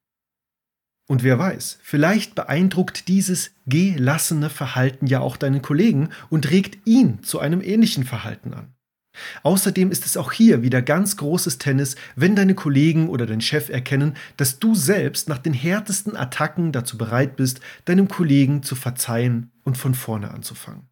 [1.09, 7.23] Und wer weiß, vielleicht beeindruckt dieses gelassene Verhalten ja auch deinen Kollegen und regt ihn
[7.23, 8.75] zu einem ähnlichen Verhalten an.
[9.42, 13.68] Außerdem ist es auch hier wieder ganz großes Tennis, wenn deine Kollegen oder dein Chef
[13.68, 19.51] erkennen, dass du selbst nach den härtesten Attacken dazu bereit bist, deinem Kollegen zu verzeihen
[19.64, 20.88] und von vorne anzufangen.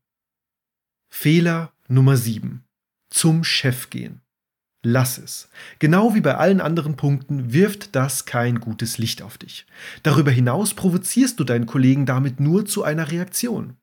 [1.08, 2.64] Fehler Nummer 7.
[3.10, 4.20] Zum Chef gehen.
[4.82, 5.50] Lass es.
[5.78, 9.66] Genau wie bei allen anderen Punkten wirft das kein gutes Licht auf dich.
[10.02, 13.76] Darüber hinaus provozierst du deinen Kollegen damit nur zu einer Reaktion.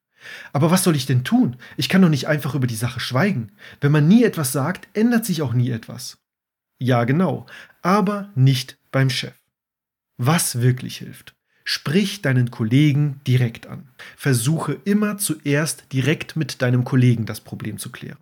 [0.54, 1.58] Aber was soll ich denn tun?
[1.76, 3.52] Ich kann doch nicht einfach über die Sache schweigen.
[3.82, 6.18] Wenn man nie etwas sagt, ändert sich auch nie etwas.
[6.80, 7.46] Ja, genau,
[7.82, 9.34] aber nicht beim Chef.
[10.18, 11.36] Was wirklich hilft?
[11.64, 13.90] Sprich deinen Kollegen direkt an.
[14.16, 18.20] Versuche immer zuerst direkt mit deinem Kollegen das Problem zu klären.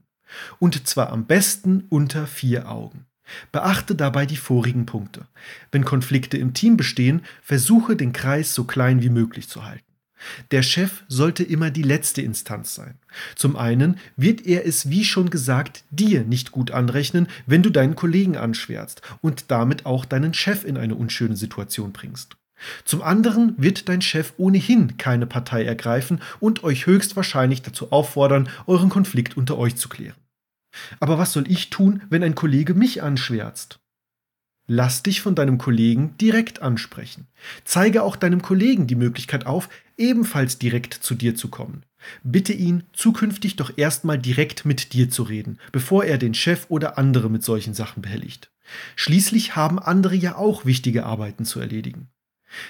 [0.59, 3.05] Und zwar am besten unter vier Augen.
[3.51, 5.27] Beachte dabei die vorigen Punkte.
[5.71, 9.84] Wenn Konflikte im Team bestehen, versuche den Kreis so klein wie möglich zu halten.
[10.51, 12.97] Der Chef sollte immer die letzte Instanz sein.
[13.35, 17.95] Zum einen wird er es, wie schon gesagt, dir nicht gut anrechnen, wenn du deinen
[17.95, 22.37] Kollegen anschwärzt und damit auch deinen Chef in eine unschöne Situation bringst.
[22.85, 28.89] Zum anderen wird dein Chef ohnehin keine Partei ergreifen und euch höchstwahrscheinlich dazu auffordern, euren
[28.89, 30.15] Konflikt unter euch zu klären.
[30.99, 33.79] Aber was soll ich tun, wenn ein Kollege mich anschwärzt?
[34.67, 37.27] Lass dich von deinem Kollegen direkt ansprechen.
[37.65, 41.83] Zeige auch deinem Kollegen die Möglichkeit auf, ebenfalls direkt zu dir zu kommen.
[42.23, 46.97] Bitte ihn, zukünftig doch erstmal direkt mit dir zu reden, bevor er den Chef oder
[46.97, 48.51] andere mit solchen Sachen behelligt.
[48.95, 52.09] Schließlich haben andere ja auch wichtige Arbeiten zu erledigen.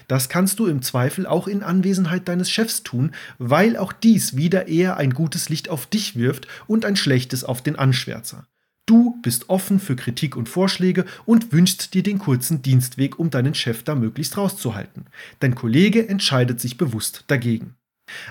[0.07, 4.67] Das kannst du im Zweifel auch in Anwesenheit deines Chefs tun, weil auch dies wieder
[4.67, 8.47] eher ein gutes Licht auf dich wirft und ein schlechtes auf den Anschwärzer.
[8.87, 13.55] Du bist offen für Kritik und Vorschläge und wünschst dir den kurzen Dienstweg, um deinen
[13.55, 15.07] Chef da möglichst rauszuhalten.
[15.39, 17.75] Dein Kollege entscheidet sich bewusst dagegen.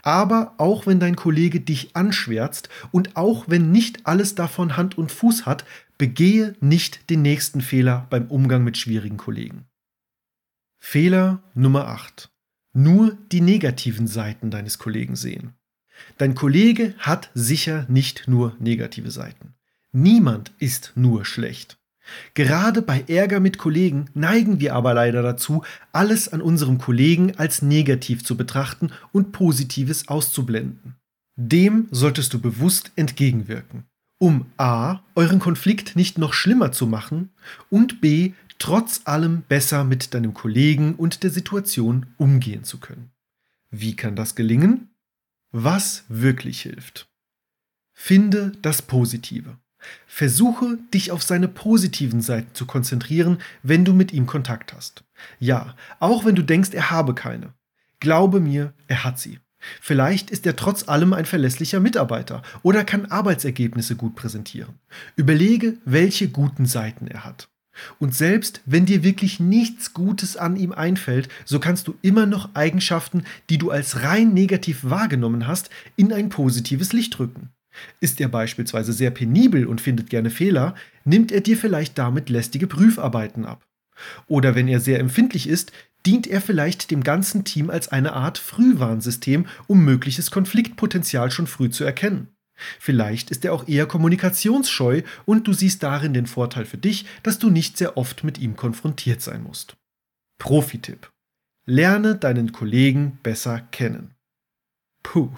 [0.02, 5.10] Aber auch wenn dein Kollege dich anschwärzt und auch wenn nicht alles davon Hand und
[5.10, 5.64] Fuß hat,
[5.98, 9.66] begehe nicht den nächsten Fehler beim Umgang mit schwierigen Kollegen.
[10.78, 12.30] Fehler Nummer 8.
[12.72, 15.54] Nur die negativen Seiten deines Kollegen sehen.
[16.18, 19.54] Dein Kollege hat sicher nicht nur negative Seiten.
[19.96, 21.78] Niemand ist nur schlecht.
[22.34, 27.62] Gerade bei Ärger mit Kollegen neigen wir aber leider dazu, alles an unserem Kollegen als
[27.62, 30.96] negativ zu betrachten und Positives auszublenden.
[31.36, 33.84] Dem solltest du bewusst entgegenwirken,
[34.18, 34.98] um a.
[35.14, 37.30] euren Konflikt nicht noch schlimmer zu machen
[37.70, 43.12] und b trotz allem besser mit deinem Kollegen und der Situation umgehen zu können.
[43.70, 44.90] Wie kann das gelingen?
[45.52, 47.08] Was wirklich hilft?
[47.92, 49.56] Finde das Positive.
[50.06, 55.04] Versuche dich auf seine positiven Seiten zu konzentrieren, wenn du mit ihm Kontakt hast.
[55.38, 57.52] Ja, auch wenn du denkst, er habe keine.
[58.00, 59.38] Glaube mir, er hat sie.
[59.80, 64.74] Vielleicht ist er trotz allem ein verlässlicher Mitarbeiter oder kann Arbeitsergebnisse gut präsentieren.
[65.16, 67.48] Überlege, welche guten Seiten er hat.
[67.98, 72.54] Und selbst wenn dir wirklich nichts Gutes an ihm einfällt, so kannst du immer noch
[72.54, 77.50] Eigenschaften, die du als rein negativ wahrgenommen hast, in ein positives Licht rücken.
[78.00, 82.66] Ist er beispielsweise sehr penibel und findet gerne Fehler, nimmt er dir vielleicht damit lästige
[82.66, 83.64] Prüfarbeiten ab.
[84.26, 85.72] Oder wenn er sehr empfindlich ist,
[86.06, 91.70] dient er vielleicht dem ganzen Team als eine Art Frühwarnsystem, um mögliches Konfliktpotenzial schon früh
[91.70, 92.28] zu erkennen.
[92.78, 97.38] Vielleicht ist er auch eher kommunikationsscheu und du siehst darin den Vorteil für dich, dass
[97.38, 99.76] du nicht sehr oft mit ihm konfrontiert sein musst.
[100.38, 101.10] Profi-Tipp.
[101.66, 104.13] Lerne deinen Kollegen besser kennen.
[105.04, 105.30] Puh,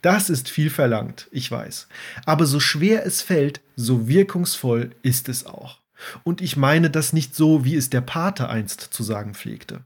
[0.00, 1.88] das ist viel verlangt, ich weiß.
[2.24, 5.80] Aber so schwer es fällt, so wirkungsvoll ist es auch.
[6.24, 9.84] Und ich meine das nicht so, wie es der Pate einst zu sagen pflegte.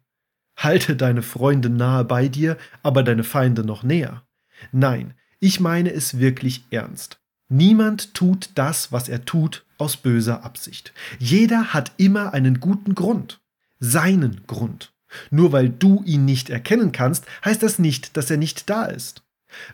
[0.56, 4.22] Halte deine Freunde nahe bei dir, aber deine Feinde noch näher.
[4.70, 7.18] Nein, ich meine es wirklich ernst.
[7.48, 10.92] Niemand tut das, was er tut, aus böser Absicht.
[11.18, 13.40] Jeder hat immer einen guten Grund.
[13.80, 14.93] Seinen Grund.
[15.30, 19.22] Nur weil du ihn nicht erkennen kannst, heißt das nicht, dass er nicht da ist.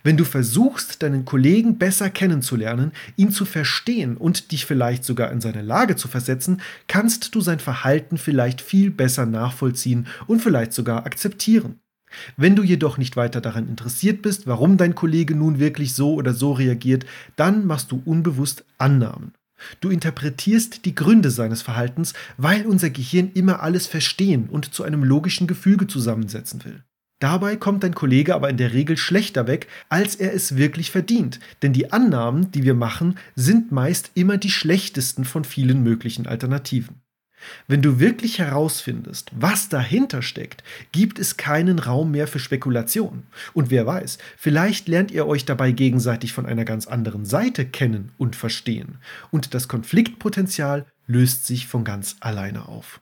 [0.03, 5.41] Wenn du versuchst, deinen Kollegen besser kennenzulernen, ihn zu verstehen und dich vielleicht sogar in
[5.41, 11.07] seine Lage zu versetzen, kannst du sein Verhalten vielleicht viel besser nachvollziehen und vielleicht sogar
[11.07, 11.81] akzeptieren.
[12.37, 16.35] Wenn du jedoch nicht weiter daran interessiert bist, warum dein Kollege nun wirklich so oder
[16.35, 19.33] so reagiert, dann machst du unbewusst Annahmen.
[19.81, 25.05] Du interpretierst die Gründe seines Verhaltens, weil unser Gehirn immer alles verstehen und zu einem
[25.05, 26.83] logischen Gefüge zusammensetzen will.
[27.21, 31.39] Dabei kommt dein Kollege aber in der Regel schlechter weg, als er es wirklich verdient,
[31.63, 37.00] denn die Annahmen, die wir machen, sind meist immer die schlechtesten von vielen möglichen Alternativen.
[37.67, 43.25] Wenn du wirklich herausfindest, was dahinter steckt, gibt es keinen Raum mehr für Spekulation.
[43.53, 48.13] Und wer weiß, vielleicht lernt ihr euch dabei gegenseitig von einer ganz anderen Seite kennen
[48.19, 48.99] und verstehen.
[49.31, 53.01] Und das Konfliktpotenzial löst sich von ganz alleine auf.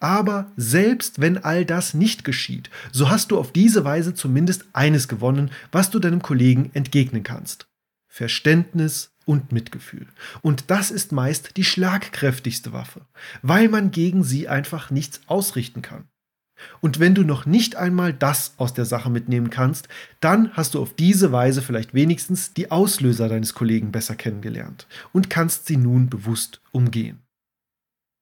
[0.00, 5.08] Aber selbst wenn all das nicht geschieht, so hast du auf diese Weise zumindest eines
[5.08, 7.68] gewonnen, was du deinem Kollegen entgegnen kannst.
[8.08, 10.08] Verständnis und Mitgefühl.
[10.42, 13.02] Und das ist meist die schlagkräftigste Waffe,
[13.42, 16.08] weil man gegen sie einfach nichts ausrichten kann.
[16.80, 19.88] Und wenn du noch nicht einmal das aus der Sache mitnehmen kannst,
[20.18, 25.30] dann hast du auf diese Weise vielleicht wenigstens die Auslöser deines Kollegen besser kennengelernt und
[25.30, 27.22] kannst sie nun bewusst umgehen.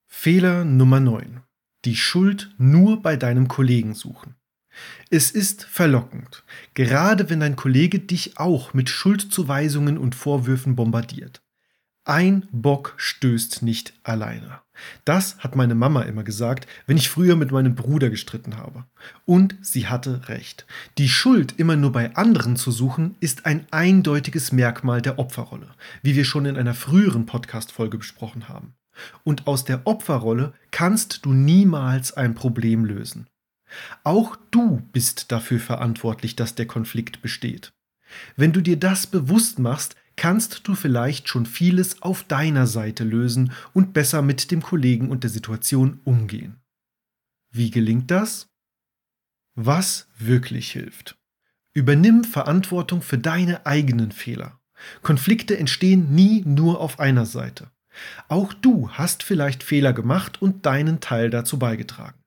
[0.06, 1.40] Fehler Nummer 9.
[1.86, 4.34] Die Schuld nur bei deinem Kollegen suchen.
[5.10, 11.42] Es ist verlockend, gerade wenn dein Kollege dich auch mit Schuldzuweisungen und Vorwürfen bombardiert.
[12.08, 14.60] Ein Bock stößt nicht alleine.
[15.04, 18.86] Das hat meine Mama immer gesagt, wenn ich früher mit meinem Bruder gestritten habe.
[19.26, 20.64] Und sie hatte recht.
[20.96, 26.16] Die Schuld immer nur bei anderen zu suchen, ist ein eindeutiges Merkmal der Opferrolle, wie
[26.16, 28.72] wir schon in einer früheren Podcast-Folge besprochen haben.
[29.22, 33.26] Und aus der Opferrolle kannst du niemals ein Problem lösen.
[34.04, 37.72] Auch du bist dafür verantwortlich, dass der Konflikt besteht.
[38.36, 43.52] Wenn du dir das bewusst machst, kannst du vielleicht schon vieles auf deiner Seite lösen
[43.72, 46.60] und besser mit dem Kollegen und der Situation umgehen.
[47.50, 48.48] Wie gelingt das?
[49.54, 51.16] Was wirklich hilft.
[51.72, 54.60] Übernimm Verantwortung für deine eigenen Fehler.
[55.02, 57.70] Konflikte entstehen nie nur auf einer Seite.
[58.28, 62.18] Auch du hast vielleicht Fehler gemacht und deinen Teil dazu beigetragen.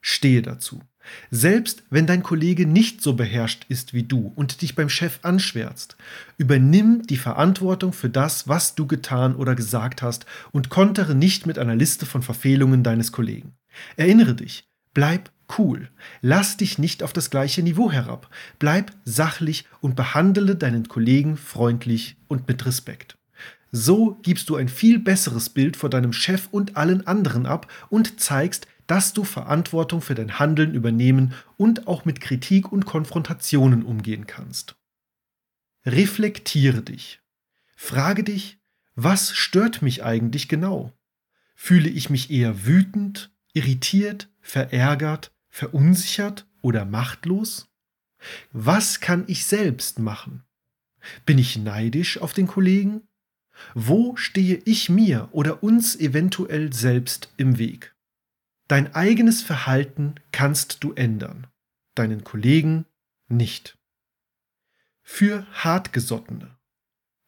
[0.00, 0.82] Stehe dazu.
[1.30, 5.96] Selbst wenn dein Kollege nicht so beherrscht ist wie du und dich beim Chef anschwärzt,
[6.36, 11.58] übernimm die Verantwortung für das, was du getan oder gesagt hast und kontere nicht mit
[11.58, 13.54] einer Liste von Verfehlungen deines Kollegen.
[13.96, 15.88] Erinnere dich, bleib cool,
[16.20, 22.16] lass dich nicht auf das gleiche Niveau herab, bleib sachlich und behandle deinen Kollegen freundlich
[22.28, 23.16] und mit Respekt.
[23.72, 28.20] So gibst du ein viel besseres Bild vor deinem Chef und allen anderen ab und
[28.20, 34.26] zeigst, dass du Verantwortung für dein Handeln übernehmen und auch mit Kritik und Konfrontationen umgehen
[34.26, 34.74] kannst.
[35.86, 37.20] Reflektiere dich.
[37.76, 38.58] Frage dich,
[38.96, 40.92] was stört mich eigentlich genau?
[41.54, 47.70] Fühle ich mich eher wütend, irritiert, verärgert, verunsichert oder machtlos?
[48.50, 50.42] Was kann ich selbst machen?
[51.24, 53.02] Bin ich neidisch auf den Kollegen?
[53.72, 57.94] Wo stehe ich mir oder uns eventuell selbst im Weg?
[58.70, 61.48] Dein eigenes Verhalten kannst du ändern,
[61.96, 62.86] deinen Kollegen
[63.26, 63.76] nicht.
[65.02, 66.56] Für Hartgesottene.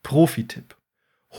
[0.05, 0.76] Profi-Tipp.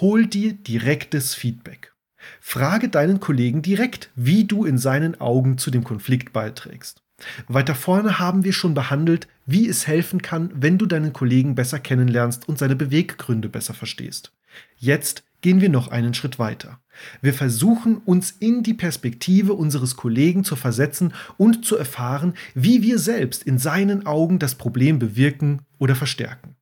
[0.01, 1.93] Hol dir direktes Feedback.
[2.41, 7.01] Frage deinen Kollegen direkt, wie du in seinen Augen zu dem Konflikt beiträgst.
[7.47, 11.79] Weiter vorne haben wir schon behandelt, wie es helfen kann, wenn du deinen Kollegen besser
[11.79, 14.33] kennenlernst und seine Beweggründe besser verstehst.
[14.75, 16.79] Jetzt gehen wir noch einen Schritt weiter.
[17.21, 22.97] Wir versuchen uns in die Perspektive unseres Kollegen zu versetzen und zu erfahren, wie wir
[22.97, 26.55] selbst in seinen Augen das Problem bewirken oder verstärken.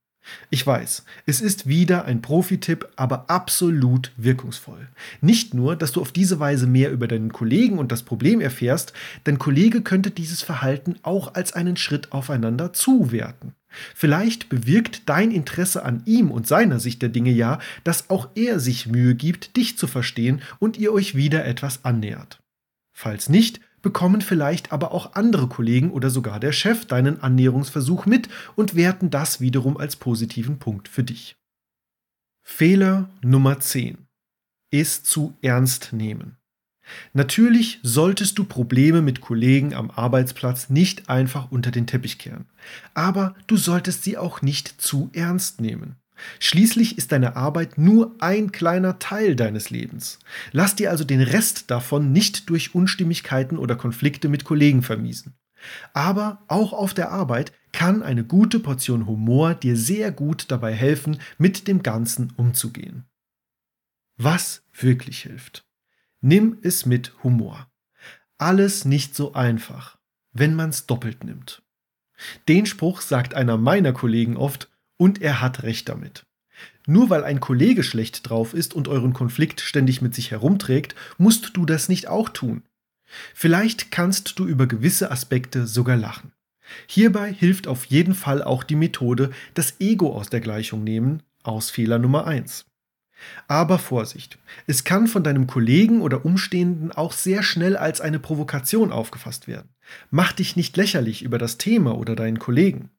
[0.49, 4.87] Ich weiß, es ist wieder ein Profi-Tipp, aber absolut wirkungsvoll.
[5.19, 8.93] Nicht nur, dass du auf diese Weise mehr über deinen Kollegen und das Problem erfährst,
[9.23, 13.53] dein Kollege könnte dieses Verhalten auch als einen Schritt aufeinander zuwerten.
[13.95, 18.59] Vielleicht bewirkt dein Interesse an ihm und seiner Sicht der Dinge ja, dass auch er
[18.59, 22.41] sich Mühe gibt, dich zu verstehen und ihr euch wieder etwas annähert.
[22.93, 28.29] Falls nicht, bekommen vielleicht aber auch andere Kollegen oder sogar der Chef deinen Annäherungsversuch mit
[28.55, 31.35] und werten das wiederum als positiven Punkt für dich.
[32.43, 34.07] Fehler Nummer 10.
[34.71, 36.37] Es zu ernst nehmen.
[37.13, 42.45] Natürlich solltest du Probleme mit Kollegen am Arbeitsplatz nicht einfach unter den Teppich kehren,
[42.93, 45.95] aber du solltest sie auch nicht zu ernst nehmen.
[46.39, 50.19] Schließlich ist deine Arbeit nur ein kleiner Teil deines Lebens.
[50.51, 55.33] Lass dir also den Rest davon nicht durch Unstimmigkeiten oder Konflikte mit Kollegen vermiesen.
[55.93, 61.19] Aber auch auf der Arbeit kann eine gute Portion Humor dir sehr gut dabei helfen,
[61.37, 63.05] mit dem Ganzen umzugehen.
[64.17, 65.63] Was wirklich hilft.
[66.21, 67.67] Nimm es mit Humor.
[68.37, 69.97] Alles nicht so einfach,
[70.33, 71.63] wenn man's doppelt nimmt.
[72.47, 76.27] Den Spruch sagt einer meiner Kollegen oft und er hat recht damit.
[76.85, 81.57] Nur weil ein Kollege schlecht drauf ist und euren Konflikt ständig mit sich herumträgt, musst
[81.57, 82.63] du das nicht auch tun.
[83.33, 86.33] Vielleicht kannst du über gewisse Aspekte sogar lachen.
[86.87, 91.71] Hierbei hilft auf jeden Fall auch die Methode das Ego aus der Gleichung nehmen, aus
[91.71, 92.65] Fehler Nummer 1.
[93.47, 98.91] Aber Vorsicht, es kann von deinem Kollegen oder Umstehenden auch sehr schnell als eine Provokation
[98.91, 99.69] aufgefasst werden.
[100.09, 102.89] Mach dich nicht lächerlich über das Thema oder deinen Kollegen.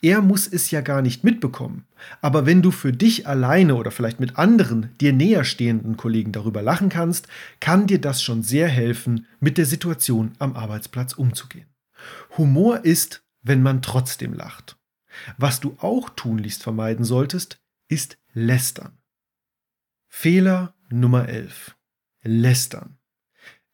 [0.00, 1.84] Er muss es ja gar nicht mitbekommen.
[2.20, 6.62] Aber wenn du für dich alleine oder vielleicht mit anderen dir näher stehenden Kollegen darüber
[6.62, 7.26] lachen kannst,
[7.60, 11.66] kann dir das schon sehr helfen, mit der Situation am Arbeitsplatz umzugehen.
[12.36, 14.76] Humor ist, wenn man trotzdem lacht.
[15.36, 18.97] Was du auch tunlichst vermeiden solltest, ist Lästern.
[20.10, 21.76] Fehler Nummer 11.
[22.24, 22.98] Lästern.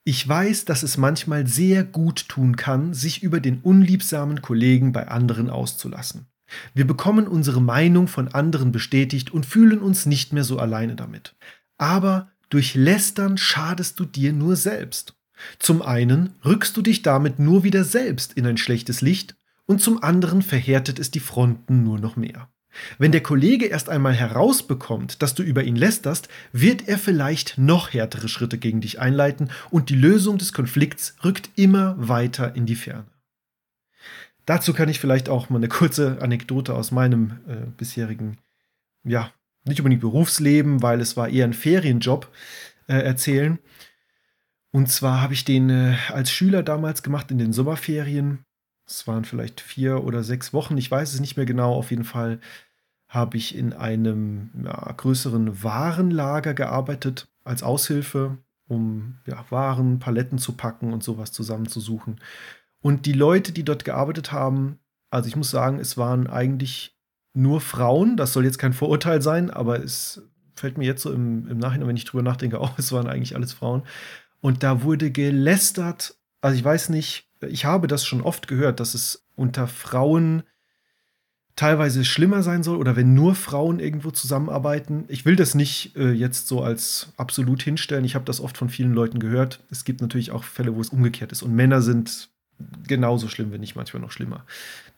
[0.03, 5.09] Ich weiß, dass es manchmal sehr gut tun kann, sich über den unliebsamen Kollegen bei
[5.09, 6.27] anderen auszulassen.
[6.75, 11.35] Wir bekommen unsere Meinung von anderen bestätigt und fühlen uns nicht mehr so alleine damit.
[11.79, 15.17] Aber durch Lästern schadest du dir nur selbst.
[15.59, 20.03] Zum einen rückst du dich damit nur wieder selbst in ein schlechtes Licht und zum
[20.03, 22.51] anderen verhärtet es die Fronten nur noch mehr.
[22.99, 27.93] Wenn der Kollege erst einmal herausbekommt, dass du über ihn lästerst, wird er vielleicht noch
[27.93, 32.77] härtere Schritte gegen dich einleiten und die Lösung des Konflikts rückt immer weiter in die
[32.77, 33.07] Ferne.
[34.47, 38.39] Dazu kann ich vielleicht auch mal eine kurze Anekdote aus meinem äh, bisherigen,
[39.03, 39.33] ja,
[39.65, 42.31] nicht unbedingt Berufsleben, weil es war eher ein Ferienjob,
[42.87, 43.59] äh, erzählen.
[44.71, 48.45] Und zwar habe ich den äh, als Schüler damals gemacht in den Sommerferien.
[48.87, 51.75] Es waren vielleicht vier oder sechs Wochen, ich weiß es nicht mehr genau.
[51.75, 52.41] Auf jeden Fall
[53.09, 60.53] habe ich in einem ja, größeren Warenlager gearbeitet als Aushilfe, um ja, Waren, Paletten zu
[60.53, 62.21] packen und sowas zusammenzusuchen.
[62.81, 64.79] Und die Leute, die dort gearbeitet haben,
[65.11, 66.99] also ich muss sagen, es waren eigentlich
[67.35, 68.17] nur Frauen.
[68.17, 70.23] Das soll jetzt kein Vorurteil sein, aber es
[70.55, 73.37] fällt mir jetzt so im, im Nachhinein, wenn ich drüber nachdenke, auch, es waren eigentlich
[73.37, 73.83] alles Frauen.
[74.41, 76.17] Und da wurde gelästert.
[76.41, 80.43] Also ich weiß nicht, ich habe das schon oft gehört, dass es unter Frauen
[81.57, 85.05] teilweise schlimmer sein soll oder wenn nur Frauen irgendwo zusammenarbeiten.
[85.09, 88.05] Ich will das nicht äh, jetzt so als absolut hinstellen.
[88.05, 89.63] Ich habe das oft von vielen Leuten gehört.
[89.71, 91.43] Es gibt natürlich auch Fälle, wo es umgekehrt ist.
[91.43, 92.31] Und Männer sind
[92.87, 94.45] genauso schlimm, wenn nicht manchmal noch schlimmer.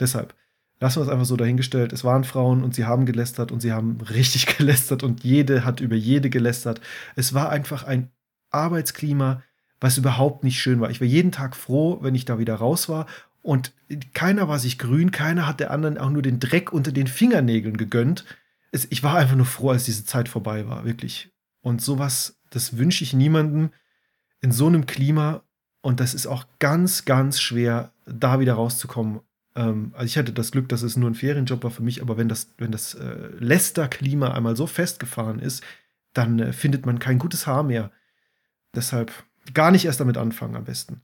[0.01, 0.34] Deshalb
[0.80, 1.92] lassen wir es einfach so dahingestellt.
[1.92, 5.80] Es waren Frauen und sie haben gelästert und sie haben richtig gelästert und jede hat
[5.80, 6.80] über jede gelästert.
[7.16, 8.11] Es war einfach ein
[8.51, 9.42] Arbeitsklima,
[9.81, 10.91] was überhaupt nicht schön war.
[10.91, 13.07] Ich war jeden Tag froh, wenn ich da wieder raus war
[13.47, 13.72] und
[14.12, 17.77] keiner war sich grün, keiner hat der anderen auch nur den Dreck unter den Fingernägeln
[17.77, 18.24] gegönnt.
[18.72, 21.31] Es, ich war einfach nur froh, als diese Zeit vorbei war, wirklich.
[21.61, 23.70] Und sowas, das wünsche ich niemandem
[24.41, 25.43] in so einem Klima.
[25.81, 29.20] Und das ist auch ganz, ganz schwer, da wieder rauszukommen.
[29.55, 32.16] Ähm, also ich hatte das Glück, dass es nur ein Ferienjob war für mich, aber
[32.16, 35.62] wenn das, wenn das äh, Lästerklima einmal so festgefahren ist,
[36.14, 37.93] dann äh, findet man kein gutes Haar mehr.
[38.74, 39.12] Deshalb
[39.55, 41.03] gar nicht erst damit anfangen am besten.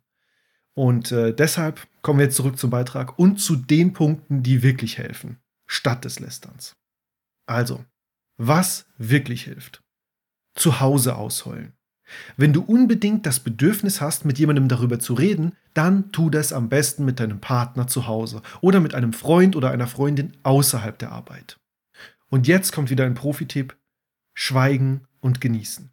[0.74, 4.98] Und äh, deshalb kommen wir jetzt zurück zum Beitrag und zu den Punkten, die wirklich
[4.98, 6.76] helfen, statt des Lästerns.
[7.46, 7.84] Also,
[8.38, 9.82] was wirklich hilft?
[10.54, 11.74] Zu Hause ausheulen.
[12.36, 16.68] Wenn du unbedingt das Bedürfnis hast, mit jemandem darüber zu reden, dann tu das am
[16.68, 21.12] besten mit deinem Partner zu Hause oder mit einem Freund oder einer Freundin außerhalb der
[21.12, 21.58] Arbeit.
[22.28, 23.76] Und jetzt kommt wieder ein Profitipp.
[24.34, 25.90] Schweigen und genießen.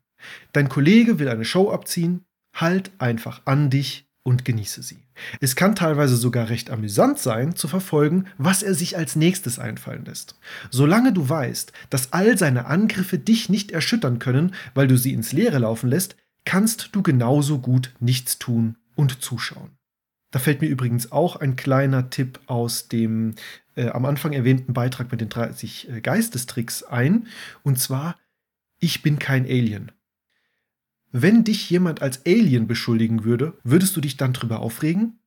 [0.53, 2.25] Dein Kollege will eine Show abziehen,
[2.61, 5.03] halt einfach an dich und genieße sie.
[5.41, 10.05] Es kann teilweise sogar recht amüsant sein, zu verfolgen, was er sich als nächstes einfallen
[10.05, 10.35] lässt.
[10.69, 15.33] Solange du weißt, dass all seine Angriffe dich nicht erschüttern können, weil du sie ins
[15.33, 19.71] Leere laufen lässt, kannst du genauso gut nichts tun und zuschauen.
[20.31, 23.33] Da fällt mir übrigens auch ein kleiner Tipp aus dem
[23.75, 27.27] äh, am Anfang erwähnten Beitrag mit den 30 äh, Geistestricks ein.
[27.63, 28.15] Und zwar,
[28.79, 29.91] ich bin kein Alien.
[31.11, 35.19] Wenn dich jemand als Alien beschuldigen würde, würdest du dich dann drüber aufregen?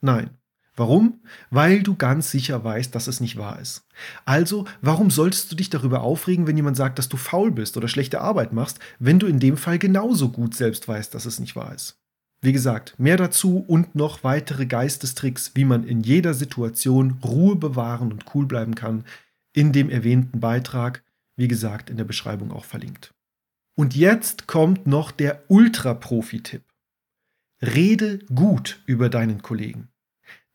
[0.00, 0.30] Nein.
[0.74, 1.20] Warum?
[1.50, 3.84] Weil du ganz sicher weißt, dass es nicht wahr ist.
[4.24, 7.88] Also, warum solltest du dich darüber aufregen, wenn jemand sagt, dass du faul bist oder
[7.88, 11.56] schlechte Arbeit machst, wenn du in dem Fall genauso gut selbst weißt, dass es nicht
[11.56, 11.98] wahr ist?
[12.40, 18.12] Wie gesagt, mehr dazu und noch weitere Geistestricks, wie man in jeder Situation Ruhe bewahren
[18.12, 19.04] und cool bleiben kann,
[19.52, 21.02] in dem erwähnten Beitrag,
[21.34, 23.12] wie gesagt, in der Beschreibung auch verlinkt.
[23.78, 26.62] Und jetzt kommt noch der Ultra-Profi-Tipp.
[27.62, 29.86] Rede gut über deinen Kollegen.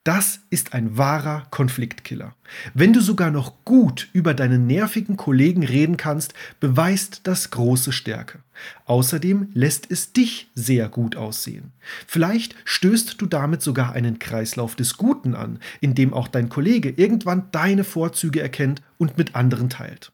[0.04, 2.36] Das ist ein wahrer Konfliktkiller.
[2.74, 8.40] Wenn du sogar noch gut über deinen nervigen Kollegen reden kannst, beweist das große Stärke.
[8.84, 11.72] Außerdem lässt es dich sehr gut aussehen.
[12.06, 16.90] Vielleicht stößt du damit sogar einen Kreislauf des Guten an, in dem auch dein Kollege
[16.90, 20.12] irgendwann deine Vorzüge erkennt und mit anderen teilt.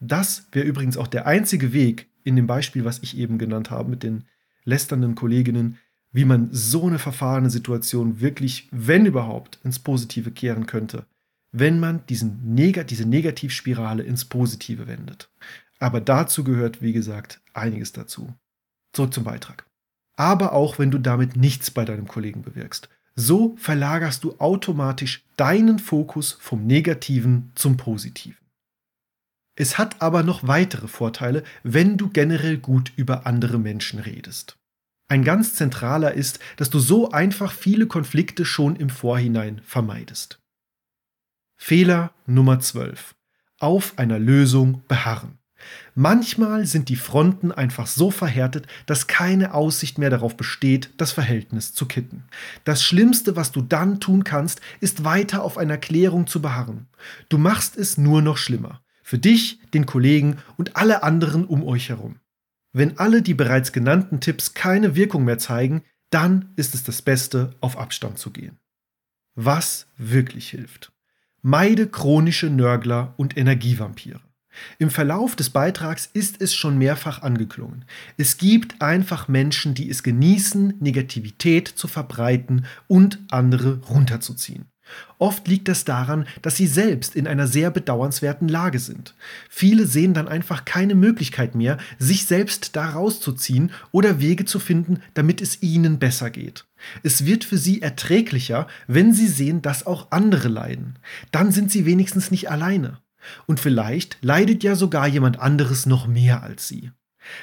[0.00, 3.90] Das wäre übrigens auch der einzige Weg, in dem Beispiel, was ich eben genannt habe,
[3.90, 4.24] mit den
[4.64, 5.78] lästernden Kolleginnen,
[6.12, 11.06] wie man so eine verfahrene Situation wirklich, wenn überhaupt, ins Positive kehren könnte,
[11.52, 15.30] wenn man diesen Neg diese Negativspirale ins Positive wendet.
[15.78, 18.34] Aber dazu gehört, wie gesagt, einiges dazu.
[18.92, 19.66] Zurück zum Beitrag.
[20.16, 22.88] Aber auch wenn du damit nichts bei deinem Kollegen bewirkst.
[23.16, 28.39] So verlagerst du automatisch deinen Fokus vom Negativen zum Positiven.
[29.60, 34.56] Es hat aber noch weitere Vorteile, wenn du generell gut über andere Menschen redest.
[35.06, 40.40] Ein ganz zentraler ist, dass du so einfach viele Konflikte schon im Vorhinein vermeidest.
[41.58, 43.14] Fehler Nummer 12.
[43.58, 45.36] Auf einer Lösung beharren.
[45.94, 51.74] Manchmal sind die Fronten einfach so verhärtet, dass keine Aussicht mehr darauf besteht, das Verhältnis
[51.74, 52.24] zu kitten.
[52.64, 56.86] Das Schlimmste, was du dann tun kannst, ist weiter auf einer Klärung zu beharren.
[57.28, 58.80] Du machst es nur noch schlimmer.
[59.10, 62.20] Für dich, den Kollegen und alle anderen um euch herum.
[62.72, 67.56] Wenn alle die bereits genannten Tipps keine Wirkung mehr zeigen, dann ist es das Beste,
[67.60, 68.60] auf Abstand zu gehen.
[69.34, 70.92] Was wirklich hilft.
[71.42, 74.20] Meide chronische Nörgler und Energievampire.
[74.78, 77.86] Im Verlauf des Beitrags ist es schon mehrfach angeklungen.
[78.16, 84.66] Es gibt einfach Menschen, die es genießen, Negativität zu verbreiten und andere runterzuziehen.
[85.18, 89.14] Oft liegt das daran, dass sie selbst in einer sehr bedauernswerten Lage sind.
[89.48, 95.02] Viele sehen dann einfach keine Möglichkeit mehr, sich selbst da rauszuziehen oder Wege zu finden,
[95.14, 96.66] damit es ihnen besser geht.
[97.02, 100.98] Es wird für sie erträglicher, wenn sie sehen, dass auch andere leiden.
[101.32, 102.98] Dann sind sie wenigstens nicht alleine.
[103.46, 106.90] Und vielleicht leidet ja sogar jemand anderes noch mehr als sie.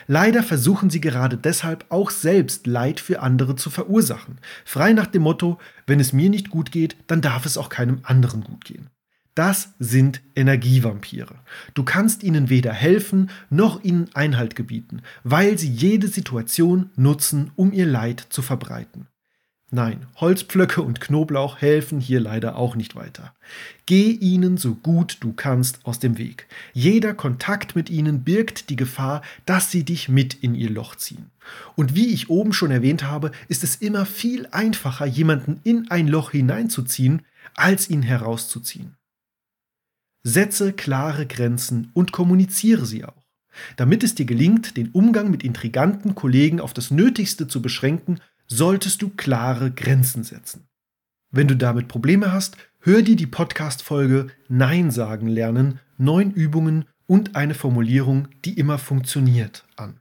[0.07, 5.23] Leider versuchen sie gerade deshalb auch selbst Leid für andere zu verursachen, frei nach dem
[5.23, 8.89] Motto, wenn es mir nicht gut geht, dann darf es auch keinem anderen gut gehen.
[9.37, 11.35] Das sind Energievampire.
[11.75, 17.71] Du kannst ihnen weder helfen noch ihnen Einhalt gebieten, weil sie jede Situation nutzen, um
[17.71, 19.07] ihr Leid zu verbreiten.
[19.69, 23.35] Nein, Holzpflöcke und Knoblauch helfen hier leider auch nicht weiter.
[23.85, 26.47] Geh ihnen so gut du kannst aus dem Weg.
[26.71, 31.31] Jeder Kontakt mit ihnen birgt die Gefahr, dass sie dich mit in ihr Loch ziehen.
[31.75, 36.07] Und wie ich oben schon erwähnt habe, ist es immer viel einfacher, jemanden in ein
[36.07, 38.95] Loch hineinzuziehen, als ihn herauszuziehen.
[40.23, 43.25] Setze klare Grenzen und kommuniziere sie auch.
[43.75, 49.01] Damit es dir gelingt, den Umgang mit intriganten Kollegen auf das Nötigste zu beschränken, solltest
[49.01, 50.67] du klare Grenzen setzen.
[51.31, 57.35] Wenn du damit Probleme hast, hör dir die Podcast-Folge Nein sagen lernen, neun Übungen und
[57.35, 59.99] eine Formulierung, die immer funktioniert, an.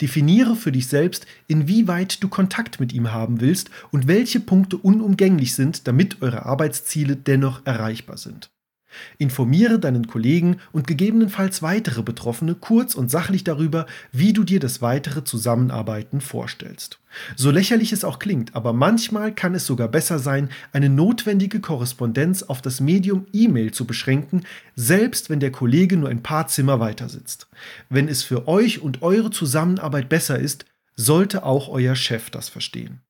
[0.00, 5.54] Definiere für dich selbst, inwieweit du Kontakt mit ihm haben willst und welche Punkte unumgänglich
[5.54, 8.50] sind, damit eure Arbeitsziele dennoch erreichbar sind.
[9.18, 14.82] Informiere deinen Kollegen und gegebenenfalls weitere Betroffene kurz und sachlich darüber, wie du dir das
[14.82, 16.98] weitere Zusammenarbeiten vorstellst.
[17.36, 22.42] So lächerlich es auch klingt, aber manchmal kann es sogar besser sein, eine notwendige Korrespondenz
[22.42, 24.44] auf das Medium E-Mail zu beschränken,
[24.76, 27.48] selbst wenn der Kollege nur ein paar Zimmer weiter sitzt.
[27.88, 30.66] Wenn es für euch und eure Zusammenarbeit besser ist,
[30.96, 33.00] sollte auch euer Chef das verstehen.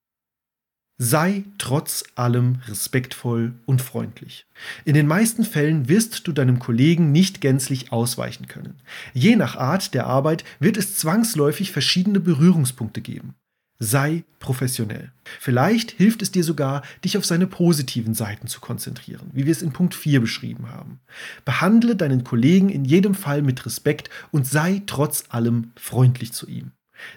[1.01, 4.46] Sei trotz allem respektvoll und freundlich.
[4.84, 8.80] In den meisten Fällen wirst du deinem Kollegen nicht gänzlich ausweichen können.
[9.14, 13.36] Je nach Art der Arbeit wird es zwangsläufig verschiedene Berührungspunkte geben.
[13.78, 15.12] Sei professionell.
[15.38, 19.62] Vielleicht hilft es dir sogar, dich auf seine positiven Seiten zu konzentrieren, wie wir es
[19.62, 20.99] in Punkt 4 beschrieben haben.
[21.44, 26.72] Behandle deinen Kollegen in jedem Fall mit Respekt und sei trotz allem freundlich zu ihm.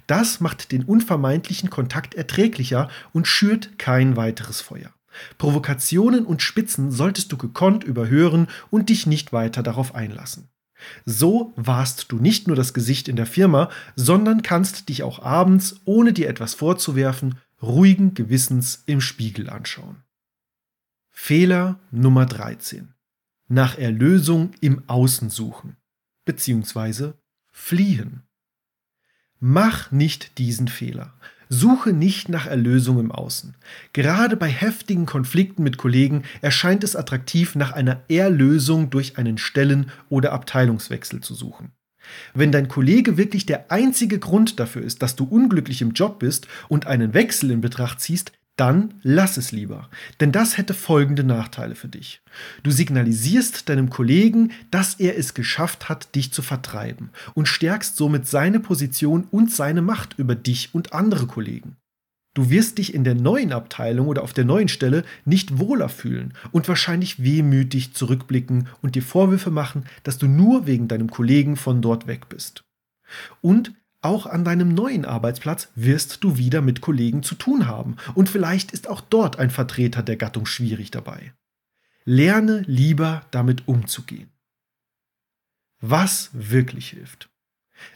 [0.07, 4.93] Das macht den unvermeidlichen Kontakt erträglicher und schürt kein weiteres Feuer.
[5.37, 10.49] Provokationen und Spitzen solltest du gekonnt überhören und dich nicht weiter darauf einlassen.
[11.05, 15.79] So warst du nicht nur das Gesicht in der Firma, sondern kannst dich auch abends,
[15.85, 20.03] ohne dir etwas vorzuwerfen, ruhigen Gewissens im Spiegel anschauen.
[21.11, 22.93] Fehler Nummer 13.
[23.47, 25.77] Nach Erlösung im Außen suchen
[26.25, 27.13] bzw.
[27.51, 28.23] fliehen.
[29.43, 31.13] Mach nicht diesen Fehler.
[31.49, 33.55] Suche nicht nach Erlösung im Außen.
[33.91, 39.89] Gerade bei heftigen Konflikten mit Kollegen erscheint es attraktiv, nach einer Erlösung durch einen Stellen-
[40.09, 41.71] oder Abteilungswechsel zu suchen.
[42.35, 46.47] Wenn dein Kollege wirklich der einzige Grund dafür ist, dass du unglücklich im Job bist
[46.69, 49.89] und einen Wechsel in Betracht ziehst, dann lass es lieber,
[50.19, 52.21] denn das hätte folgende Nachteile für dich.
[52.63, 58.27] Du signalisierst deinem Kollegen, dass er es geschafft hat, dich zu vertreiben und stärkst somit
[58.27, 61.77] seine Position und seine Macht über dich und andere Kollegen.
[62.33, 66.33] Du wirst dich in der neuen Abteilung oder auf der neuen Stelle nicht wohler fühlen
[66.51, 71.81] und wahrscheinlich wehmütig zurückblicken und dir Vorwürfe machen, dass du nur wegen deinem Kollegen von
[71.81, 72.63] dort weg bist.
[73.41, 78.29] Und Auch an deinem neuen Arbeitsplatz wirst du wieder mit Kollegen zu tun haben und
[78.29, 81.33] vielleicht ist auch dort ein Vertreter der Gattung schwierig dabei.
[82.03, 84.31] Lerne lieber damit umzugehen.
[85.79, 87.29] Was wirklich hilft.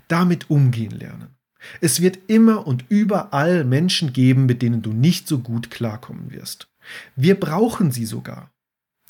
[0.07, 1.37] Damit umgehen lernen.
[1.81, 6.67] Es wird immer und überall Menschen geben, mit denen du nicht so gut klarkommen wirst.
[7.15, 8.51] Wir brauchen sie sogar.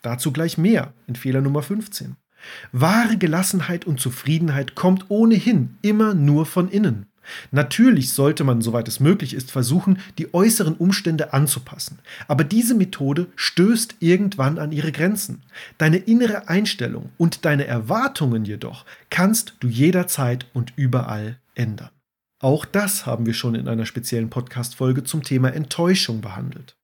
[0.01, 2.15] Dazu gleich mehr in Fehler Nummer 15.
[2.71, 7.05] Wahre Gelassenheit und Zufriedenheit kommt ohnehin immer nur von innen.
[7.51, 11.99] Natürlich sollte man, soweit es möglich ist, versuchen, die äußeren Umstände anzupassen.
[12.27, 15.41] Aber diese Methode stößt irgendwann an ihre Grenzen.
[15.77, 21.89] Deine innere Einstellung und deine Erwartungen jedoch kannst du jederzeit und überall ändern.
[22.39, 26.75] Auch das haben wir schon in einer speziellen Podcast-Folge zum Thema Enttäuschung behandelt.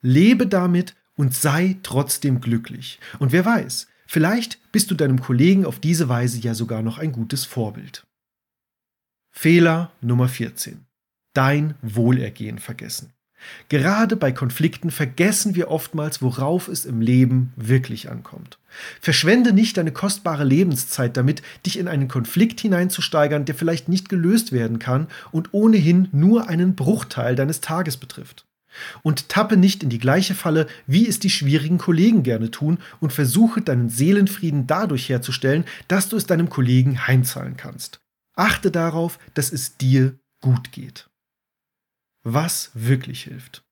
[0.00, 2.98] Lebe damit und sei trotzdem glücklich.
[3.18, 7.10] Und wer weiß, vielleicht bist du deinem Kollegen auf diese Weise ja sogar noch ein
[7.10, 8.06] gutes Vorbild.
[9.32, 10.86] Fehler Nummer 14.
[11.34, 13.12] Dein Wohlergehen vergessen.
[13.68, 18.58] Gerade bei Konflikten vergessen wir oftmals, worauf es im Leben wirklich ankommt.
[19.00, 24.52] Verschwende nicht deine kostbare Lebenszeit damit, dich in einen Konflikt hineinzusteigern, der vielleicht nicht gelöst
[24.52, 28.43] werden kann und ohnehin nur einen Bruchteil deines Tages betrifft.
[29.02, 33.12] Und tappe nicht in die gleiche Falle, wie es die schwierigen Kollegen gerne tun, und
[33.12, 38.00] versuche deinen Seelenfrieden dadurch herzustellen, dass du es deinem Kollegen heimzahlen kannst.
[38.36, 41.08] Achte darauf, dass es dir gut geht.
[42.22, 43.64] Was wirklich hilft.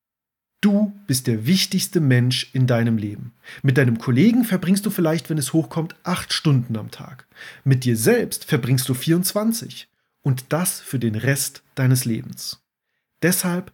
[0.62, 3.34] Du bist der wichtigste Mensch in deinem Leben.
[3.62, 7.26] Mit deinem Kollegen verbringst du vielleicht, wenn es hochkommt, acht Stunden am Tag.
[7.64, 9.88] Mit dir selbst verbringst du 24.
[10.22, 12.62] Und das für den Rest deines Lebens.
[13.22, 13.72] Deshalb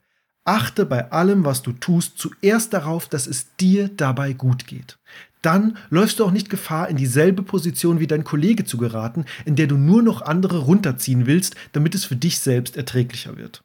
[0.48, 4.98] Achte bei allem, was du tust, zuerst darauf, dass es dir dabei gut geht.
[5.42, 9.56] Dann läufst du auch nicht Gefahr, in dieselbe Position wie dein Kollege zu geraten, in
[9.56, 13.60] der du nur noch andere runterziehen willst, damit es für dich selbst erträglicher wird.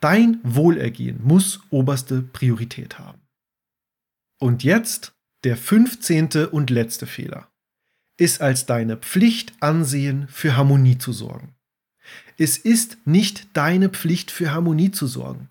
[0.00, 3.20] Dein Wohlergehen muss oberste Priorität haben.
[4.40, 5.12] Und jetzt
[5.44, 6.46] der 15.
[6.50, 7.46] und letzte Fehler.
[8.16, 11.54] Ist als deine Pflicht ansehen, für Harmonie zu sorgen.
[12.38, 15.50] Es ist nicht deine Pflicht, für Harmonie zu sorgen.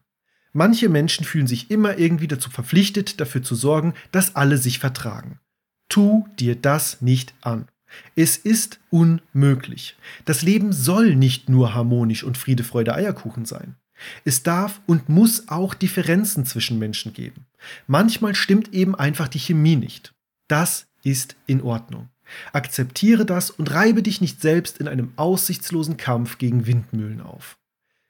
[0.57, 5.41] Manche Menschen fühlen sich immer irgendwie dazu verpflichtet, dafür zu sorgen, dass alle sich vertragen.
[5.89, 7.67] Tu dir das nicht an.
[8.15, 9.97] Es ist unmöglich.
[10.23, 13.75] Das Leben soll nicht nur harmonisch und Friede, Freude, Eierkuchen sein.
[14.23, 17.45] Es darf und muss auch Differenzen zwischen Menschen geben.
[17.85, 20.13] Manchmal stimmt eben einfach die Chemie nicht.
[20.47, 22.07] Das ist in Ordnung.
[22.53, 27.57] Akzeptiere das und reibe dich nicht selbst in einem aussichtslosen Kampf gegen Windmühlen auf.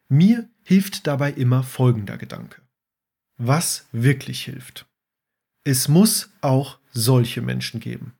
[0.07, 2.61] Mir hilft dabei immer folgender Gedanke.
[3.37, 4.85] Was wirklich hilft.
[5.63, 8.13] Es muss auch solche Menschen geben.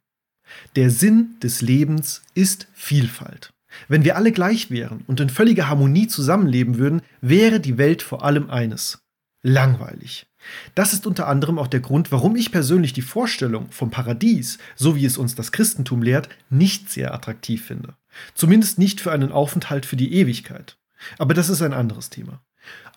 [0.76, 3.54] Der Sinn des Lebens ist Vielfalt.
[3.88, 8.24] Wenn wir alle gleich wären und in völliger Harmonie zusammenleben würden, wäre die Welt vor
[8.24, 9.00] allem eines.
[9.44, 10.26] Langweilig.
[10.74, 14.96] Das ist unter anderem auch der Grund, warum ich persönlich die Vorstellung vom Paradies, so
[14.96, 17.96] wie es uns das Christentum lehrt, nicht sehr attraktiv finde.
[18.34, 20.78] Zumindest nicht für einen Aufenthalt für die Ewigkeit.
[21.18, 22.42] Aber das ist ein anderes Thema.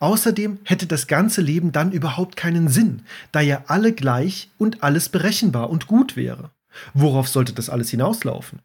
[0.01, 5.09] Außerdem hätte das ganze Leben dann überhaupt keinen Sinn, da ja alle gleich und alles
[5.09, 6.51] berechenbar und gut wäre.
[6.95, 8.61] Worauf sollte das alles hinauslaufen?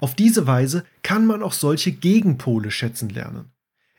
[0.00, 3.52] Auf diese Weise kann man auch solche Gegenpole schätzen lernen.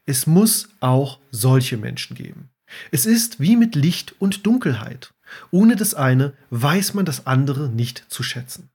[0.06, 2.50] Es muss auch solche Menschen geben.
[2.92, 5.14] Es ist wie mit Licht und Dunkelheit.
[5.52, 8.70] Ohne das eine weiß man das andere nicht zu schätzen.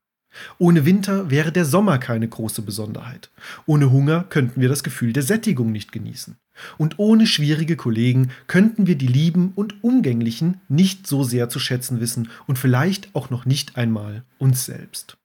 [0.58, 3.30] Ohne Winter wäre der Sommer keine große Besonderheit.
[3.66, 6.36] Ohne Hunger könnten wir das Gefühl der Sättigung nicht genießen.
[6.78, 12.00] Und ohne schwierige Kollegen könnten wir die Lieben und Umgänglichen nicht so sehr zu schätzen
[12.00, 15.16] wissen und vielleicht auch noch nicht einmal uns selbst.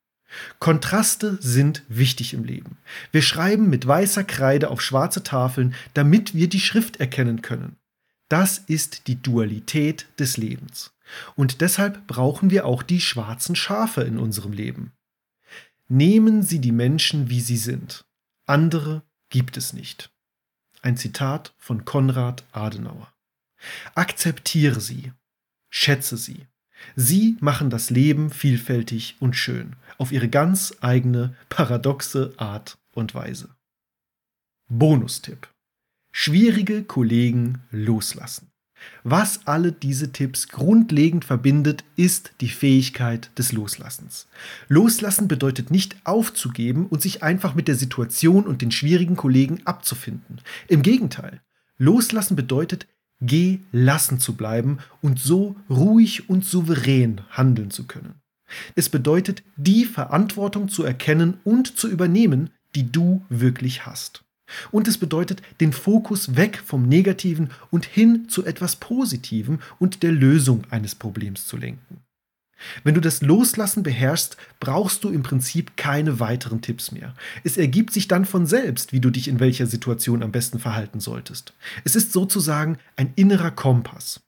[0.60, 2.78] Kontraste sind wichtig im Leben.
[3.12, 7.78] Wir schreiben mit weißer Kreide auf schwarze Tafeln, damit wir die Schrift erkennen können.
[8.28, 10.92] Das ist die Dualität des Lebens.
[11.36, 14.92] Und deshalb brauchen wir auch die schwarzen Schafe in unserem Leben.
[15.92, 18.06] Nehmen Sie die Menschen, wie sie sind.
[18.46, 20.12] Andere gibt es nicht.
[20.84, 23.12] Ein Zitat von Konrad Adenauer.
[23.96, 25.12] Akzeptiere sie,
[25.70, 26.46] schätze sie.
[26.96, 33.50] Sie machen das Leben vielfältig und schön, auf ihre ganz eigene, paradoxe Art und Weise.
[34.70, 35.52] Bonustipp.
[36.12, 38.49] Schwierige Kollegen loslassen.
[39.04, 44.28] Was alle diese Tipps grundlegend verbindet, ist die Fähigkeit des Loslassens.
[44.68, 50.42] Loslassen bedeutet nicht aufzugeben und sich einfach mit der Situation und den schwierigen Kollegen abzufinden.
[50.68, 51.42] Im Gegenteil,
[51.78, 52.88] Loslassen bedeutet
[53.22, 58.22] gelassen zu bleiben und so ruhig und souverän handeln zu können.
[58.76, 64.24] Es bedeutet, die Verantwortung zu erkennen und zu übernehmen, die du wirklich hast.
[64.72, 70.12] Und es bedeutet, den Fokus weg vom Negativen und hin zu etwas Positivem und der
[70.12, 72.02] Lösung eines Problems zu lenken.
[72.84, 77.16] Wenn du das Loslassen beherrschst, brauchst du im Prinzip keine weiteren Tipps mehr.
[77.44, 81.00] Es ergibt sich dann von selbst, wie du dich in welcher Situation am besten verhalten
[81.00, 81.54] solltest.
[81.86, 84.22] Es ist sozusagen ein innerer Kompass.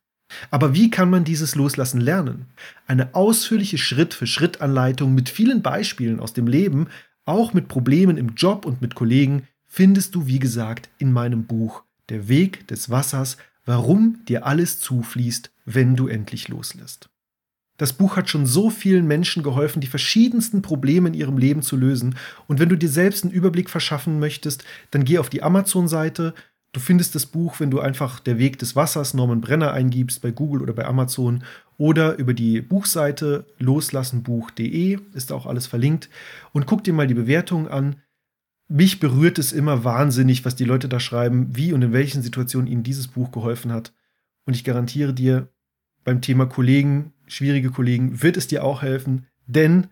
[0.50, 2.46] Aber wie kann man dieses Loslassen lernen?
[2.88, 6.88] Eine ausführliche Schritt-für-Schritt-Anleitung mit vielen Beispielen aus dem Leben,
[7.26, 11.84] auch mit Problemen im Job und mit Kollegen, findest du, wie gesagt, in meinem Buch
[12.10, 17.10] Der Weg des Wassers, warum dir alles zufließt, wenn du endlich loslässt.
[17.78, 21.78] Das Buch hat schon so vielen Menschen geholfen, die verschiedensten Probleme in ihrem Leben zu
[21.78, 22.16] lösen.
[22.48, 26.34] Und wenn du dir selbst einen Überblick verschaffen möchtest, dann geh auf die Amazon-Seite.
[26.74, 30.32] Du findest das Buch, wenn du einfach Der Weg des Wassers Norman Brenner eingibst bei
[30.32, 31.46] Google oder bei Amazon
[31.78, 36.10] oder über die Buchseite loslassenbuch.de ist auch alles verlinkt
[36.52, 37.96] und guck dir mal die Bewertungen an
[38.72, 42.72] mich berührt es immer wahnsinnig, was die Leute da schreiben, wie und in welchen Situationen
[42.72, 43.94] ihnen dieses Buch geholfen hat.
[44.46, 45.50] Und ich garantiere dir,
[46.04, 49.88] beim Thema Kollegen, schwierige Kollegen, wird es dir auch helfen, denn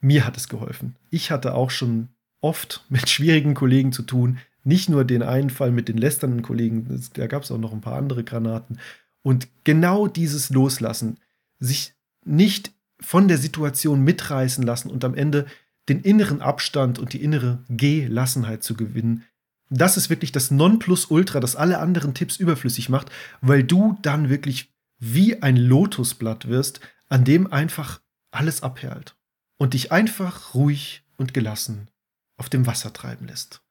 [0.00, 0.96] mir hat es geholfen.
[1.10, 2.08] Ich hatte auch schon
[2.40, 4.38] oft mit schwierigen Kollegen zu tun.
[4.64, 7.80] Nicht nur den einen Fall mit den lästernden Kollegen, da gab es auch noch ein
[7.80, 8.78] paar andere Granaten.
[9.22, 11.18] Und genau dieses Loslassen,
[11.58, 11.92] sich
[12.24, 15.46] nicht von der Situation mitreißen lassen und am Ende
[15.88, 19.24] den inneren Abstand und die innere Gelassenheit zu gewinnen.
[19.68, 23.10] Das ist wirklich das Nonplusultra, das alle anderen Tipps überflüssig macht,
[23.40, 29.16] weil du dann wirklich wie ein Lotusblatt wirst, an dem einfach alles abperlt
[29.58, 31.88] und dich einfach ruhig und gelassen
[32.36, 33.62] auf dem Wasser treiben lässt.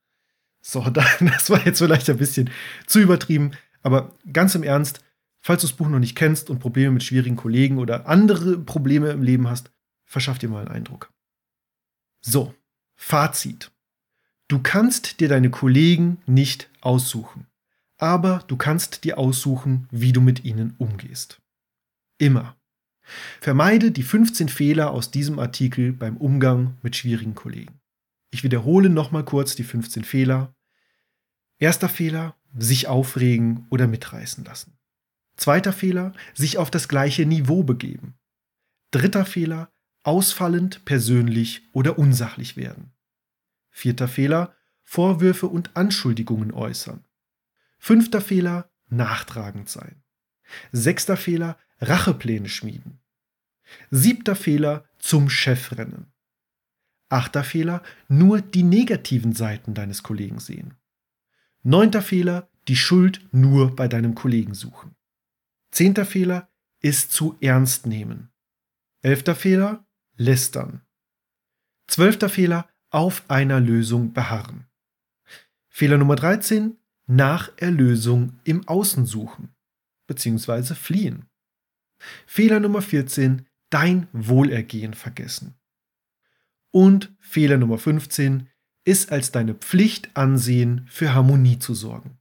[0.62, 2.50] So, das war jetzt vielleicht ein bisschen
[2.88, 3.52] zu übertrieben,
[3.82, 5.02] aber ganz im Ernst,
[5.40, 9.10] falls du das Buch noch nicht kennst und Probleme mit schwierigen Kollegen oder andere Probleme
[9.10, 9.72] im Leben hast,
[10.06, 11.12] verschaff dir mal einen Eindruck.
[12.22, 12.54] So,
[12.96, 13.72] Fazit.
[14.48, 17.48] Du kannst dir deine Kollegen nicht aussuchen,
[17.98, 21.42] aber du kannst dir aussuchen, wie du mit ihnen umgehst.
[22.20, 22.56] Immer.
[23.40, 27.80] Vermeide die 15 Fehler aus diesem Artikel beim Umgang mit schwierigen Kollegen.
[28.30, 30.54] Ich wiederhole nochmal kurz die 15 Fehler.
[31.58, 34.78] Erster Fehler, sich aufregen oder mitreißen lassen.
[35.38, 38.16] Zweiter Fehler, sich auf das gleiche Niveau begeben.
[38.92, 39.71] Dritter Fehler,
[40.04, 42.94] ausfallend, persönlich oder unsachlich werden.
[43.70, 47.04] Vierter Fehler, Vorwürfe und Anschuldigungen äußern.
[47.80, 50.04] Fünfter Fehler, nachtragend sein.
[50.72, 53.00] Sechster Fehler, Rachepläne schmieden.
[53.90, 56.12] Siebter Fehler, zum Chef rennen.
[57.10, 60.76] Achter Fehler, nur die negativen Seiten deines Kollegen sehen.
[61.64, 64.96] Neunter Fehler, die Schuld nur bei deinem Kollegen suchen.
[65.72, 66.50] Zehnter Fehler,
[66.82, 68.32] es zu ernst nehmen.
[69.02, 69.86] Elfter Fehler,
[70.16, 70.82] lästern.
[71.88, 74.68] Zwölfter Fehler, auf einer Lösung beharren.
[75.70, 79.56] Fehler Nummer 13, nach Erlösung im Außen suchen
[80.08, 80.76] bzw.
[80.76, 81.30] fliehen.
[82.26, 85.56] Fehler Nummer 14, dein Wohlergehen vergessen.
[86.72, 88.50] Und Fehler Nummer 15,
[88.84, 92.21] ist als deine Pflicht ansehen, für Harmonie zu sorgen.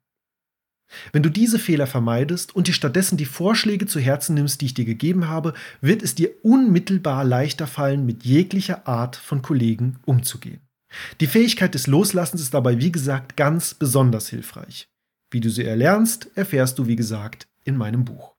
[1.12, 4.74] Wenn du diese Fehler vermeidest und dir stattdessen die Vorschläge zu Herzen nimmst, die ich
[4.74, 10.60] dir gegeben habe, wird es dir unmittelbar leichter fallen, mit jeglicher Art von Kollegen umzugehen.
[11.20, 14.88] Die Fähigkeit des Loslassens ist dabei, wie gesagt, ganz besonders hilfreich.
[15.30, 18.34] Wie du sie erlernst, erfährst du, wie gesagt, in meinem Buch.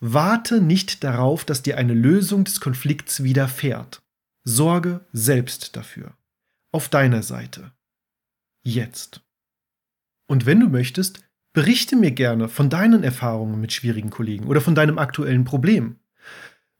[0.00, 4.02] Warte nicht darauf, dass dir eine Lösung des Konflikts widerfährt.
[4.44, 6.16] Sorge selbst dafür.
[6.72, 7.72] Auf deiner Seite.
[8.64, 9.20] Jetzt.
[10.26, 11.20] Und wenn du möchtest,
[11.58, 15.96] Berichte mir gerne von deinen Erfahrungen mit schwierigen Kollegen oder von deinem aktuellen Problem.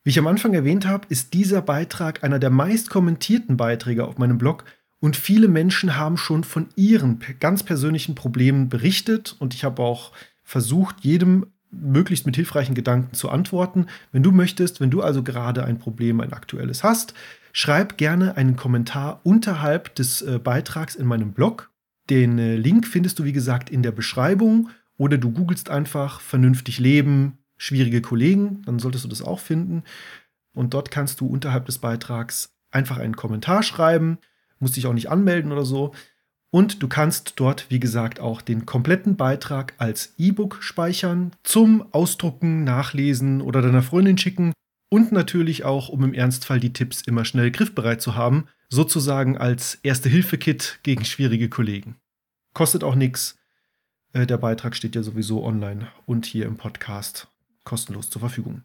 [0.05, 4.19] Wie ich am Anfang erwähnt habe, ist dieser Beitrag einer der meist kommentierten Beiträge auf
[4.19, 4.65] meinem Blog
[5.01, 10.13] und viele Menschen haben schon von ihren ganz persönlichen Problemen berichtet und ich habe auch
[10.45, 13.87] versucht, jedem möglichst mit hilfreichen Gedanken zu antworten.
[14.13, 17.15] Wenn du möchtest, wenn du also gerade ein Problem, ein aktuelles hast,
[17.53, 21.69] schreib gerne einen Kommentar unterhalb des äh, Beitrags in meinem Blog
[22.11, 26.79] den äh, Link findest du, wie gesagt, in der Beschreibung oder du googelst einfach vernünftig
[26.79, 29.83] leben, schwierige Kollegen, dann solltest du das auch finden.
[30.53, 34.19] Und dort kannst du unterhalb des Beitrags einfach einen Kommentar schreiben,
[34.59, 35.93] musst dich auch nicht anmelden oder so.
[36.51, 42.65] Und du kannst dort, wie gesagt, auch den kompletten Beitrag als E-Book speichern, zum Ausdrucken,
[42.65, 44.53] Nachlesen oder deiner Freundin schicken
[44.91, 49.77] und natürlich auch, um im Ernstfall die Tipps immer schnell griffbereit zu haben, sozusagen als
[49.83, 51.97] Erste-Hilfe-Kit gegen schwierige Kollegen.
[52.55, 53.39] Kostet auch nichts.
[54.13, 57.29] Äh, der Beitrag steht ja sowieso online und hier im Podcast
[57.65, 58.63] kostenlos zur Verfügung.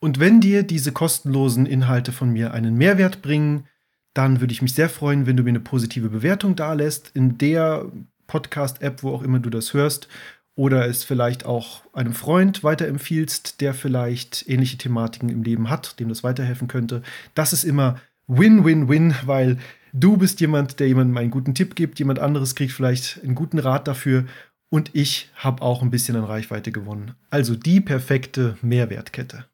[0.00, 3.68] Und wenn dir diese kostenlosen Inhalte von mir einen Mehrwert bringen,
[4.14, 7.90] dann würde ich mich sehr freuen, wenn du mir eine positive Bewertung dalässt, in der
[8.26, 10.08] Podcast-App, wo auch immer du das hörst,
[10.54, 16.08] oder es vielleicht auch einem Freund weiterempfiehlst, der vielleicht ähnliche Thematiken im Leben hat, dem
[16.08, 17.02] das weiterhelfen könnte.
[17.34, 19.58] Das ist immer Win-Win-Win, weil
[19.92, 23.58] du bist jemand, der jemandem einen guten Tipp gibt, jemand anderes kriegt vielleicht einen guten
[23.58, 24.24] Rat dafür
[24.70, 27.14] und ich habe auch ein bisschen an Reichweite gewonnen.
[27.30, 29.46] Also die perfekte Mehrwertkette.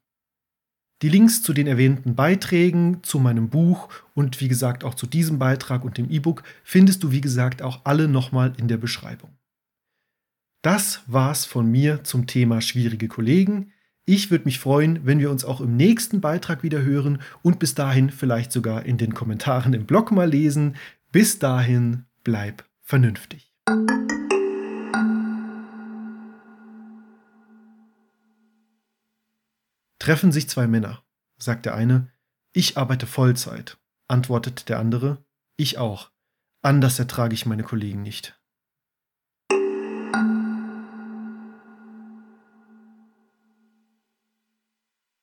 [1.01, 5.39] Die Links zu den erwähnten Beiträgen, zu meinem Buch und wie gesagt auch zu diesem
[5.39, 9.31] Beitrag und dem E-Book findest du wie gesagt auch alle nochmal in der Beschreibung.
[10.61, 13.71] Das war's von mir zum Thema schwierige Kollegen.
[14.11, 17.75] Ich würde mich freuen, wenn wir uns auch im nächsten Beitrag wieder hören und bis
[17.75, 20.77] dahin vielleicht sogar in den Kommentaren im Blog mal lesen.
[21.11, 23.53] Bis dahin, bleib vernünftig.
[29.99, 31.03] Treffen sich zwei Männer,
[31.37, 32.11] sagt der eine.
[32.51, 35.23] Ich arbeite Vollzeit, antwortet der andere.
[35.55, 36.09] Ich auch.
[36.63, 38.38] Anders ertrage ich meine Kollegen nicht.